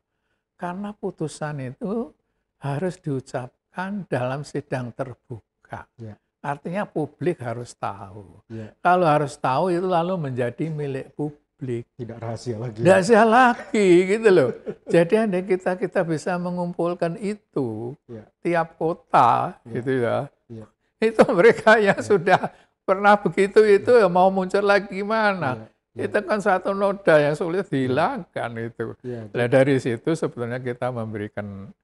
[0.55, 2.15] Karena putusan itu
[2.63, 5.85] harus diucapkan dalam sidang terbuka.
[5.99, 6.15] Ya.
[6.39, 8.39] Artinya publik harus tahu.
[8.47, 11.83] Ya, Kalau harus tahu itu lalu menjadi milik publik.
[11.99, 12.79] tidak rahasia lagi.
[12.79, 14.49] Tidak sia lagi gitu loh.
[14.87, 18.23] Jadi andai kita kita bisa mengumpulkan itu Ya.
[18.39, 19.71] tiap kota Ya.
[19.75, 20.17] gitu ya.
[20.47, 20.65] Ya.
[21.03, 25.67] Itu mereka yang sudah pernah begitu itu ya mau muncul lagi gimana?
[25.91, 28.95] Ya, ya, Itu kan satu noda yang sulit dihilangkan itu.
[29.03, 31.75] ya, Nah, dari situ sebetulnya kita memberikan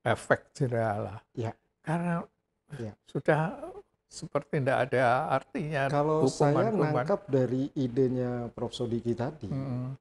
[0.00, 1.18] efek jerah lah.
[1.34, 1.50] Ya.
[1.82, 2.22] Karena
[2.78, 2.94] Ya.
[3.06, 3.58] sudah
[4.06, 8.70] seperti tidak ada artinya Kalau saya nangkap dari idenya Prof.
[8.70, 9.98] Sodiki tadi, Mm-mm,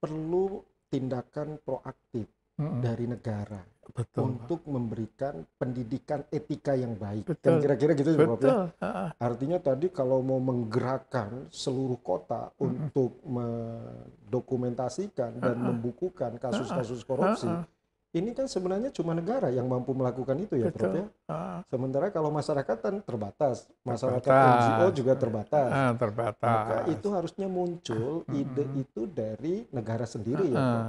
[0.00, 2.24] perlu tindakan proaktif
[2.56, 2.80] mm-mm.
[2.80, 4.32] dari negara Betul.
[4.32, 7.28] untuk memberikan pendidikan etika yang baik.
[7.28, 7.60] Betul.
[7.60, 8.42] Kan kira-kira gitu ya, Prof, ya?
[8.70, 8.72] Betul.
[9.20, 12.88] Artinya tadi kalau mau menggerakkan seluruh kota Mm-mm.
[12.88, 15.68] untuk mendokumentasikan dan Uh-uh.
[15.74, 17.66] membukukan kasus-kasus korupsi, ah,
[18.14, 21.02] ini kan sebenarnya cuma negara yang mampu melakukan itu ya, Prof Betul.
[21.02, 21.06] ya.
[21.26, 24.62] ah, Sementara kalau masyarakat kan terbatas, masyarakat Terbatas.
[24.70, 25.70] NGO juga terbatas.
[25.74, 26.46] ah, terbatas.
[26.46, 30.86] Maka itu harusnya muncul ide itu dari negara sendiri ya, Prof.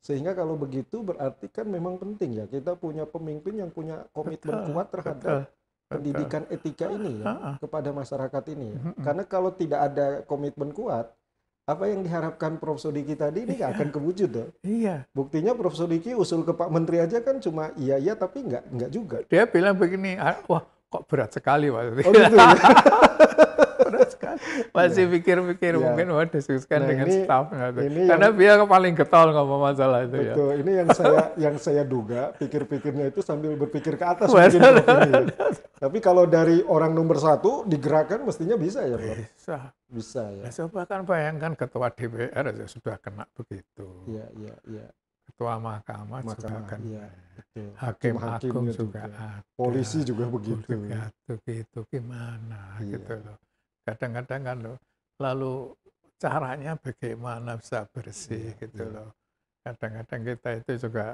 [0.00, 4.66] Sehingga kalau begitu berarti kan memang penting ya kita punya pemimpin yang punya komitmen betul,
[4.72, 5.40] kuat terhadap betul,
[5.92, 8.80] pendidikan etika ini ya kepada masyarakat ini ya.
[8.96, 11.12] Karena kalau tidak ada komitmen kuat,
[11.70, 12.82] apa yang diharapkan Prof.
[12.82, 14.46] Sodiki tadi ini nggak akan kewujud ya.
[14.66, 15.78] Iya, Buktinya Prof.
[15.78, 19.16] Sodiki usul ke Pak Menteri aja kan cuma iya iya tapi nggak nggak juga.
[19.30, 21.82] dia bilang begini, ah, wah kok berat sekali Pak.
[22.04, 22.50] Oh gitu ya.
[24.20, 24.38] sekali.
[24.70, 25.80] Masih pikir-pikir Iya.
[25.80, 27.24] mungkin mau diskusikan Nah, dengan ini-
[27.80, 30.34] ini Karena dia paling getol ngomong masalah itu ya.
[30.36, 30.50] Betul.
[30.60, 35.24] Ini yang saya yang saya duga pikir-pikirnya itu sambil berpikir ke atas mungkin ya.
[35.80, 39.16] Tapi kalau dari orang nomor satu digerakkan mestinya bisa ya Prof.
[39.16, 39.56] Bisa.
[39.88, 40.44] Bisa ya.
[40.44, 43.88] Ya, coba kan bayangkan ketua DPR aja sudah kena begitu.
[44.06, 44.86] Iya iya iya.
[45.26, 46.78] Ketua mahkamah, juga Mahkamah, kan.
[46.84, 47.68] iya, betul.
[47.72, 48.76] Hakim Hakim-hakimnya agung juga.
[48.76, 49.28] juga ada.
[49.56, 50.68] Polisi juga begitu.
[50.68, 52.92] Juga begitu gimana Iya.
[52.92, 53.36] gitu loh.
[53.90, 54.76] Kadang-kadang kan loh,
[55.18, 55.52] lalu
[56.16, 58.94] caranya bagaimana bisa bersih Iya, gitu iya.
[58.94, 59.10] loh.
[59.60, 61.04] Kadang-kadang kita itu juga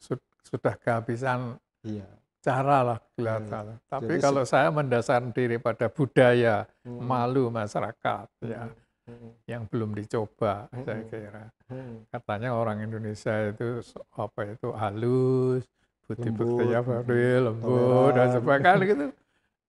[0.00, 2.08] su- sudah kehabisan Iya.
[2.40, 3.76] cara lah kelihatan.
[3.84, 7.04] Tapi Jadi kalau saya mendasar diri pada budaya Hmm.
[7.04, 8.64] malu masyarakat ya
[9.04, 9.30] Hmm.
[9.44, 11.10] yang belum dicoba saya Mm-mm.
[11.10, 11.44] kira.
[11.68, 11.94] Hmm.
[12.08, 13.82] Katanya orang Indonesia itu
[14.14, 15.66] apa itu halus,
[16.06, 19.06] bukti-buktinya Lembut, lembut dan sebagainya gitu.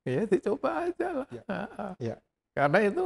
[0.01, 1.29] Ya dicoba aja lah.
[1.29, 1.61] Ya,
[2.01, 2.15] ya.
[2.51, 3.05] Karena itu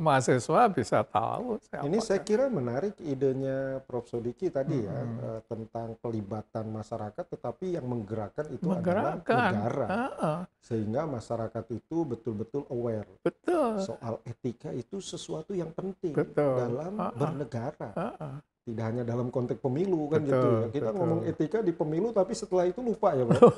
[0.00, 1.84] mahasiswa bisa tahu siapa.
[1.84, 4.08] Ini saya kira menarik idenya Prof.
[4.08, 5.20] Sodiki tadi ya Mm-mm.
[5.28, 9.28] eh, tentang pelibatan masyarakat, tetapi yang menggerakkan itu menggerakkan.
[9.28, 13.76] adalah negara, Heeh, sehingga masyarakat itu betul-betul aware betul.
[13.84, 16.56] soal etika itu sesuatu yang penting Betul.
[16.56, 17.12] dalam ah.
[17.12, 18.34] bernegara, Heeh.
[18.62, 20.66] Tidak hanya dalam konteks pemilu kan gitu Betul, ya.
[20.70, 20.98] Kita betul.
[21.02, 23.42] ngomong etika di pemilu, tapi setelah itu lupa ya, Bro.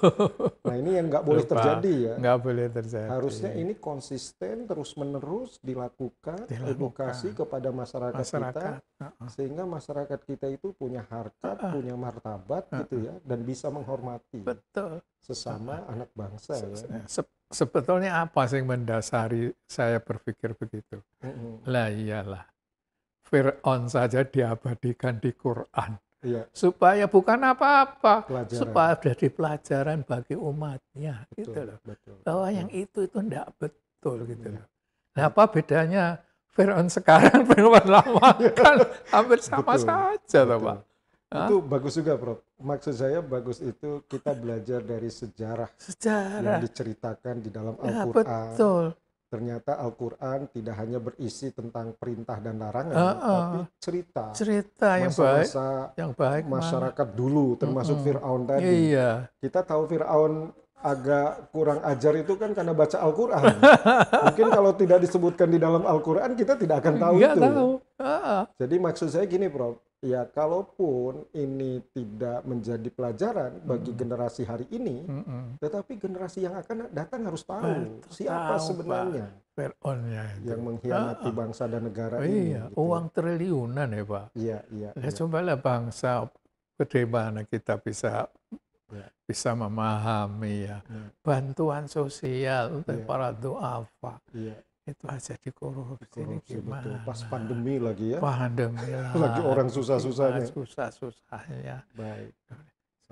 [0.64, 1.52] Nah ini yang nggak boleh Lupa.
[1.54, 2.14] terjadi ya.
[2.16, 3.08] Nggak boleh terjadi.
[3.12, 6.72] Harusnya ini konsisten terus-menerus dilakukan, Dilakukan.
[6.72, 8.72] edukasi kepada masyarakat, masyarakat.
[8.80, 9.28] kita Heeh.
[9.28, 11.68] sehingga masyarakat kita itu punya harkat, ah.
[11.68, 15.04] punya martabat gitu ya dan bisa menghormati Betul.
[15.20, 17.04] sesama anak bangsa ya.
[17.04, 21.04] Se- sebetulnya apa sih yang mendasari saya berpikir begitu?
[21.20, 21.60] Mm-mm.
[21.68, 22.53] Lah iyalah.
[23.24, 25.96] Fir'aun saja diabadikan di Quran.
[26.24, 28.24] Iya, Supaya bukan apa-apa.
[28.48, 31.28] Supaya jadi pelajaran bagi umatnya.
[31.36, 31.78] Gitu betul, loh.
[31.84, 32.16] betul.
[32.24, 34.64] Bahwa yang itu itu tidak betul gitu loh.
[35.14, 36.04] Nah apa bedanya
[36.48, 38.76] Fir'aun sekarang, Fir'aun lama kan
[39.12, 40.64] hampir sama Betul, saja betul.
[40.64, 40.78] Pak.
[41.34, 41.48] Hah?
[41.50, 42.38] Itu bagus juga, Prof.
[42.62, 46.58] Maksud saya bagus itu kita belajar dari sejarah yang Sejarah.
[46.62, 48.48] diceritakan di dalam Ya, Al-Quran.
[48.54, 48.84] betul.
[49.24, 53.18] Ternyata Al-Quran tidak hanya berisi tentang perintah dan larangan, Heeh.
[53.18, 55.66] tapi cerita Cerita yang baik, masa-masa
[55.98, 56.54] yang baik mana?
[56.62, 58.06] masyarakat dulu, termasuk Mm-mm.
[58.06, 58.94] Fir'aun tadi.
[58.94, 59.10] Iya,
[59.42, 60.34] Kita tahu Fir'aun
[60.78, 63.44] agak kurang ajar itu kan karena baca Al-Quran.
[64.28, 67.40] Mungkin kalau tidak disebutkan di dalam Al-Quran kita tidak akan tahu nggak itu.
[67.42, 67.70] tahu.
[68.04, 68.40] Heeh.
[68.60, 69.80] Jadi maksud saya gini, Prof.
[70.04, 73.96] Ya, kalaupun ini tidak menjadi pelajaran bagi Mm.
[73.96, 75.56] generasi hari ini, Mm-mm.
[75.56, 79.26] tetapi generasi yang akan datang harus tahu Betul, siapa tahu, sebenarnya
[80.36, 80.44] itu.
[80.44, 82.52] yang mengkhianati Ah, bangsa dan negara Oh ini.
[82.52, 82.76] iya, gitu.
[82.76, 84.26] uang triliunan ya Pak.
[84.36, 84.90] Iya, iya.
[84.92, 85.10] Ya, iya.
[85.10, 86.10] cobalah bangsa
[86.76, 88.28] bagaimana kita bisa
[88.92, 89.08] Ya.
[89.24, 91.04] bisa memahami ya Ya.
[91.24, 93.08] bantuan sosial untuk Ya.
[93.08, 96.82] para duafa Iya, itu aja dikorupsi ini korupsi gimana?
[96.84, 96.94] betul.
[97.08, 98.18] Pas pandemi lagi ya.
[98.20, 99.12] Pandemi lah.
[99.24, 100.46] Lagi orang susah-susahnya.
[100.52, 101.76] Susah-susahnya.
[101.96, 102.32] Baik.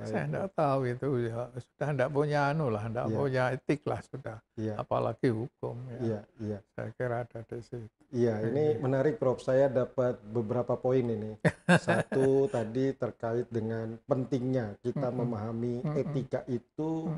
[0.03, 3.17] Saya Baik, tidak tahu itu ya sudah tidak punya anu lah, tidak Iya.
[3.21, 4.37] punya etik lah sudah.
[4.57, 5.99] Iya, Apalagi hukum ya.
[6.01, 6.59] iya, iya.
[6.73, 7.89] Saya kira ada di situ.
[8.13, 9.41] Iya, ini menarik Prof.
[9.41, 11.37] Saya dapat beberapa poin ini.
[11.89, 17.09] Satu tadi terkait dengan pentingnya kita memahami etika itu.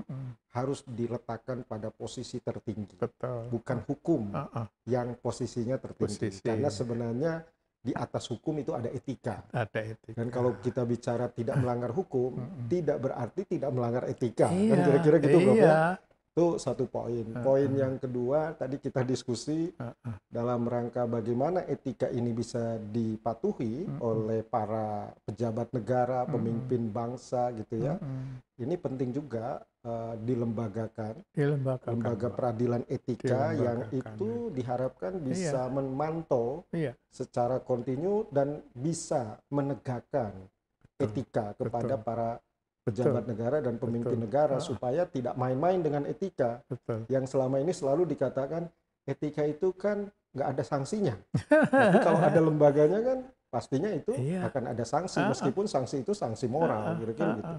[0.54, 3.50] Harus diletakkan pada posisi tertinggi, Betul.
[3.50, 6.30] bukan hukum Ah, ah, yang posisinya tertinggi.
[6.30, 6.40] Posisi.
[6.46, 7.42] Karena sebenarnya
[7.84, 9.44] di atas hukum itu ada etika.
[9.50, 10.14] ada etika.
[10.16, 12.70] Dan kalau kita bicara tidak melanggar hukum, Mm-mm.
[12.70, 14.46] tidak berarti tidak melanggar etika.
[14.48, 15.98] Kan iya, kira-kira gitu ya.
[16.34, 16.42] Iya.
[16.42, 17.22] Itu satu poin.
[17.30, 17.78] Ah, Poin ah.
[17.86, 20.18] yang kedua tadi kita diskusi Ah, ah.
[20.26, 24.02] dalam rangka bagaimana etika ini bisa dipatuhi Mm-mm.
[24.02, 27.94] oleh para pejabat negara, pemimpin bangsa gitu ya.
[28.02, 28.42] Mm-mm.
[28.54, 36.94] Ini penting juga eh, dilembagakan Dilembagakan, lembaga peradilan etika yang itu diharapkan bisa memantau Iya,
[37.10, 40.34] secara kontinu dan bisa menegakkan
[40.94, 42.06] Betul, etika kepada betul.
[42.06, 42.30] para
[42.84, 44.24] pejabat negara dan pemimpin betul.
[44.28, 44.62] negara Ah.
[44.62, 47.08] supaya tidak main-main dengan etika betul.
[47.08, 48.68] yang selama ini selalu dikatakan
[49.08, 51.14] etika itu kan nggak ada sanksinya.
[51.72, 53.18] Tapi kalau ada lembaganya kan
[53.48, 54.50] pastinya itu Iya.
[54.50, 55.30] akan ada sanksi Ah, ah.
[55.32, 57.54] meskipun sanksi itu sanksi moral ah, kira-kira ah, gitu.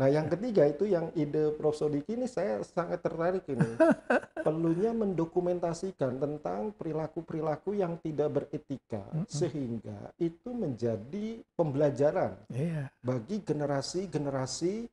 [0.00, 0.02] Ah.
[0.02, 3.68] Nah yang ketiga itu yang ide Prof Sodiki ini saya sangat tertarik ini.
[4.40, 9.28] Perlunya mendokumentasikan tentang perilaku-perilaku yang tidak beretika Mm-mm.
[9.28, 14.88] sehingga itu menjadi pembelajaran Iya, bagi generasi-generasi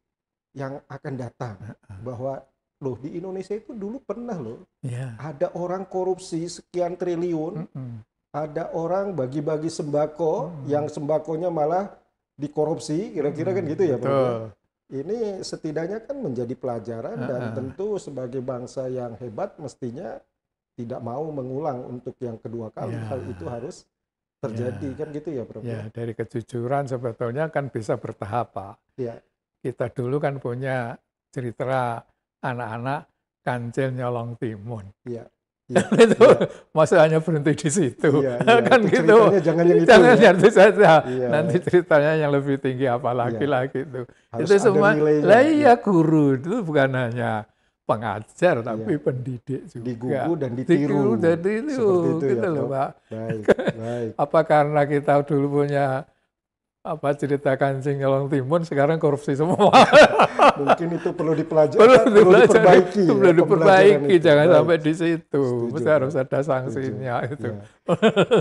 [0.51, 1.55] yang akan datang
[1.88, 2.43] Ah, bahwa
[2.78, 5.16] loh di Indonesia itu dulu pernah loh iya.
[5.16, 8.03] ada orang korupsi sekian triliun, Mm-mm.
[8.36, 10.68] ada orang bagi-bagi sembako Hmm.
[10.68, 11.88] yang sembakonya malah
[12.36, 14.51] dikorupsi, kira-kira kan gitu ya, ya?
[14.88, 20.16] Ini setidaknya kan menjadi pelajaran dan tentu sebagai bangsa yang hebat mestinya
[20.80, 22.96] tidak mau mengulang untuk yang kedua kali.
[22.96, 23.04] Ya.
[23.12, 23.84] Hal itu harus
[24.40, 24.96] terjadi Ya.
[24.96, 25.62] kan gitu ya, Prof.
[25.66, 28.76] Ya, dari kejujuran sebetulnya kan bisa bertahap, Pak.
[28.96, 29.20] Ya.
[29.60, 30.96] Kita dulu kan punya
[31.36, 32.00] cerita
[32.40, 33.12] anak-anak
[33.44, 34.88] kancil nyolong timun.
[35.68, 35.84] Iya.
[36.07, 36.47] itu iya.
[36.72, 38.09] masa hanya berhenti di situ.
[38.24, 38.55] Iya, iya.
[38.72, 39.18] kan Itu gitu.
[39.43, 40.32] jangan yang itu Jangan ya.
[40.32, 40.91] itu saja.
[41.03, 41.28] Iya.
[41.28, 43.51] Nanti ceritanya yang lebih tinggi apalagi Iya.
[43.51, 44.01] lagi itu.
[44.32, 44.95] Harus itu semua.
[44.97, 47.43] Lah iya guru itu bukan hanya
[47.84, 49.03] pengajar tapi Iya.
[49.03, 49.84] pendidik juga.
[49.84, 50.76] Digugu dan ditiru.
[50.76, 52.72] Ditiru dan ditiru, Seperti itu ya, gitu loh, Prof.
[52.72, 52.89] Pak.
[53.11, 53.43] Baik,
[53.76, 54.11] baik.
[54.24, 55.86] Apa karena kita dulu punya
[56.88, 59.72] apa cerita kancing nyolong timun sekarang korupsi semua.
[60.58, 63.04] Mungkin itu perlu dipelajari, perlu perlu dipelajari, diperbaiki.
[63.04, 64.24] ya, perlu pembelajaran diperbaiki, itu.
[64.24, 64.56] jangan Baik.
[64.56, 65.44] sampai di situ.
[65.44, 67.50] Setuju, Mesti harus ada sanksinya itu.
[67.52, 67.62] Ya.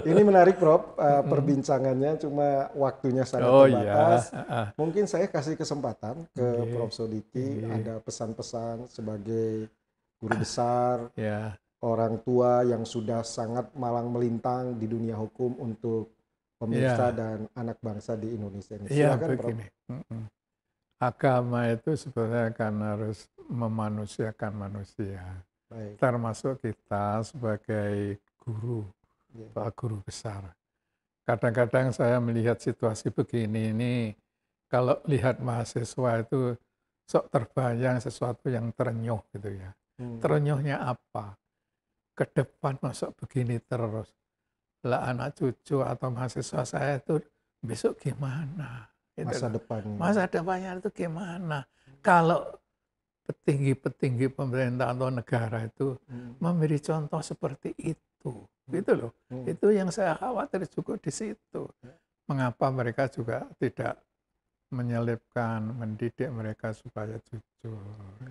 [0.03, 0.97] Ini menarik, Prof.
[0.97, 4.31] Uh, perbincangannya cuma waktunya sangat Oh terbatas.
[4.33, 4.43] iya.
[4.47, 6.73] Ah, Mungkin saya kasih kesempatan ke Oke.
[6.73, 6.91] Prof.
[6.91, 7.69] Sodiki Oke.
[7.69, 9.69] ada pesan-pesan sebagai
[10.17, 11.53] guru besar, ya.
[11.85, 16.16] orang tua yang sudah sangat malang melintang di dunia hukum untuk
[16.57, 17.17] pemirsa Iya.
[17.17, 18.89] dan anak bangsa di Indonesia ini.
[18.89, 19.29] Iya Prof.
[19.37, 19.65] begini.
[20.97, 25.21] Agama itu sebetulnya kan harus memanusiakan manusia.
[25.69, 26.01] Baik.
[26.01, 28.87] Termasuk kita sebagai guru,
[29.37, 29.53] Iya.
[29.53, 30.57] Pak guru besar.
[31.27, 33.95] Kadang-kadang saya melihat situasi begini ini,
[34.71, 36.55] kalau lihat mahasiswa itu
[37.05, 39.71] sok terbayang sesuatu yang terenyuh gitu ya.
[40.01, 40.17] Hmm.
[40.23, 41.37] Terenyuhnya apa?
[42.17, 44.09] Ke depan masuk begini terus.
[44.87, 47.19] Lah anak cucu atau mahasiswa saya itu
[47.59, 48.87] besok gimana?
[49.19, 49.97] Gitu Masa depannya.
[49.99, 51.67] Masa depannya itu gimana?
[51.99, 52.47] Kalau
[53.27, 56.39] petinggi-petinggi pemerintah atau negara itu Hmm.
[56.39, 58.33] memberi contoh seperti itu,
[58.71, 59.11] gitu loh.
[59.27, 59.43] Hmm.
[59.51, 61.63] Itu yang saya khawatir juga di situ.
[62.31, 63.99] Mengapa mereka juga tidak
[64.71, 67.83] menyelipkan, mendidik mereka supaya jujur.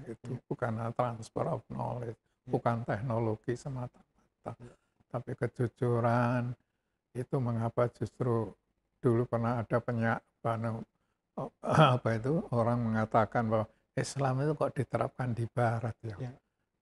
[0.08, 4.56] Itu bukan transfer of knowledge, bukan teknologi semata-mata.
[5.16, 6.52] Tapi kejujuran
[7.16, 8.52] itu mengapa justru
[9.00, 10.20] dulu pernah ada penyak
[11.96, 16.32] apa itu orang mengatakan bahwa Islam itu kok diterapkan di Barat ya, ya.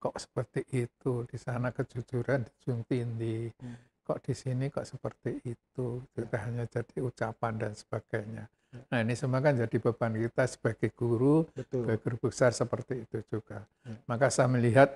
[0.02, 4.02] kok seperti itu di sana kejujuran dijunjung tinggi hmm.
[4.02, 8.80] kok di sini kok seperti itu tidak hanya jadi ucapan dan sebagainya ya.
[8.90, 11.86] nah ini semua kan jadi beban kita sebagai guru Betul.
[11.86, 13.94] sebagai guru besar seperti itu juga ya.
[14.10, 14.90] maka saya melihat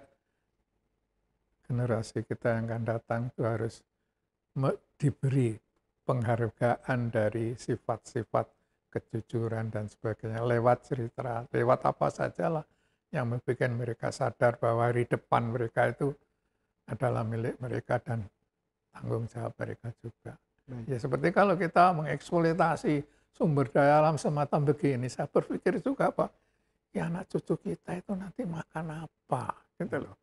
[1.68, 3.84] generasi kita yang akan datang itu harus
[4.96, 5.52] diberi
[6.08, 8.48] penghargaan dari sifat-sifat
[8.88, 12.64] kejujuran dan sebagainya lewat cerita, lewat apa saja lah
[13.12, 16.16] yang membuat mereka sadar bahwa hari depan mereka itu
[16.88, 18.24] adalah milik mereka dan
[18.88, 20.32] tanggung jawab mereka juga.
[20.64, 20.84] Baik.
[20.88, 23.04] Ya seperti kalau kita mengeksploitasi
[23.36, 26.32] sumber daya alam semacam begini, saya berpikir juga Pak,
[26.96, 30.16] ya anak cucu kita itu nanti makan apa, gitu loh.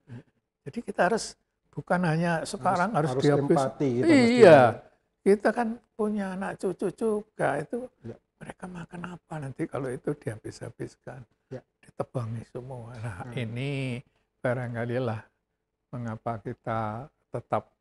[0.66, 1.38] Jadi kita harus
[1.70, 4.82] bukan hanya sekarang harus, harus, harus empati, gitu, iya,
[5.22, 11.24] kita kan punya anak cucu juga itu ya mereka makan apa nanti kalau itu dihabis-habiskan,
[11.50, 11.62] ya.
[11.82, 12.94] ditebangi semua.
[13.00, 13.34] Nah hmm.
[13.42, 13.72] ini
[14.44, 15.22] barangkali lah
[15.90, 17.72] mengapa kita tetap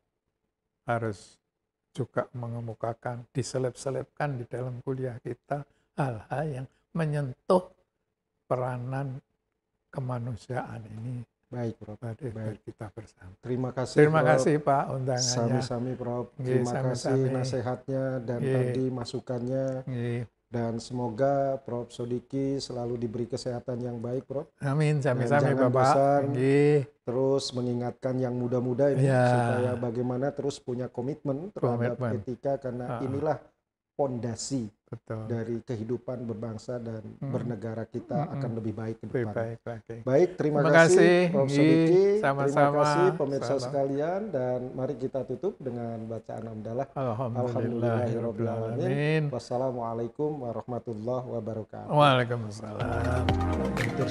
[0.89, 1.37] harus
[1.95, 5.63] juga mengemukakan, diselip-selipkan di dalam kuliah kita
[5.95, 7.71] hal-hal yang menyentuh
[8.49, 9.21] peranan
[9.93, 11.23] kemanusiaan ini.
[11.55, 11.99] Baik, Prof.
[12.03, 12.59] Baik.
[12.67, 13.33] kita bersama.
[13.39, 14.31] Terima kasih, Terima Prof.
[14.35, 15.35] kasih, Pak, undangannya.
[15.39, 16.27] Sami-sami, Prof.
[16.35, 16.91] Terima sami -sami.
[16.91, 18.55] kasih nasihatnya dan Ye.
[18.59, 19.67] tadi masukannya.
[19.87, 20.27] Ye.
[20.51, 21.95] Dan semoga Prof.
[21.95, 24.51] Sodiki selalu diberi kesehatan yang baik, Prof.
[24.67, 25.71] Amin, sami-sami Bapak.
[25.71, 26.23] Bosan,
[27.07, 29.23] terus mengingatkan yang muda-muda ini ya.
[29.31, 32.19] supaya bagaimana terus punya komitmen terhadap komitmen.
[32.19, 33.07] etika karena uh -uh.
[33.07, 33.39] inilah
[33.95, 34.67] pondasi
[35.29, 37.31] dari kehidupan berbangsa dan hmm.
[37.31, 38.33] bernegara kita hmm.
[38.39, 39.35] akan lebih baik ke depan.
[39.35, 41.49] Baik, baik, baik terima, terima kasih, Prof.
[41.51, 42.21] Sodiki.
[42.23, 42.55] Sama-sama.
[42.55, 43.61] Terima kasih pemirsa Salam.
[43.65, 46.87] sekalian dan mari kita tutup dengan bacaan hamdalah.
[46.95, 49.31] Alhamdulillahirobbilalamin.
[49.31, 51.91] Wassalamualaikum warahmatullahi wabarakatuh.
[51.91, 53.27] Waalaikumsalam.
[53.79, 54.05] Itu